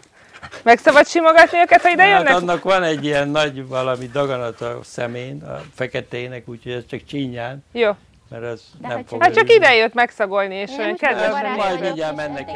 [0.63, 2.35] Meg szabad simogatni őket, ha ide Hát jönnek?
[2.43, 7.65] annak van egy ilyen nagy valami daganat a szemén, a feketének, úgyhogy ez csak csínyán,
[7.73, 7.91] Jó.
[8.31, 11.31] mert az De nem hogy fog Hát csak ide jött megszagolni, és Én olyan kedves.
[11.57, 12.47] Majd mindjárt mennek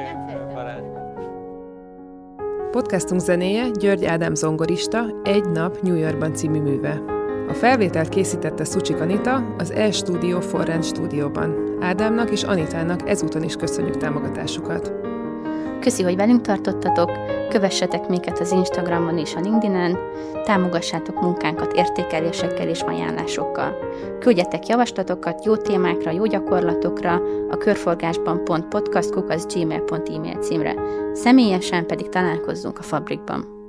[0.55, 0.83] barát.
[2.71, 7.01] Podcastunk zenéje György Ádám zongorista Egy nap New Yorkban című műve.
[7.51, 11.77] A felvételt készítette Szucsik Anita az E-Studio Forrend stúdióban.
[11.81, 14.93] Ádámnak és Anitának ezúton is köszönjük támogatásukat.
[15.81, 17.11] Köszi, hogy velünk tartottatok,
[17.49, 19.99] kövessetek minket az Instagramon és a LinkedIn-en,
[20.45, 23.77] támogassátok munkánkat értékelésekkel és ajánlásokkal.
[24.21, 27.21] Küldjetek javaslatokat jó témákra, jó gyakorlatokra
[27.51, 30.75] a körforgásban.podcastkukaszgmail.e-mail címre.
[31.13, 33.60] Személyesen pedig találkozzunk a fabrikban.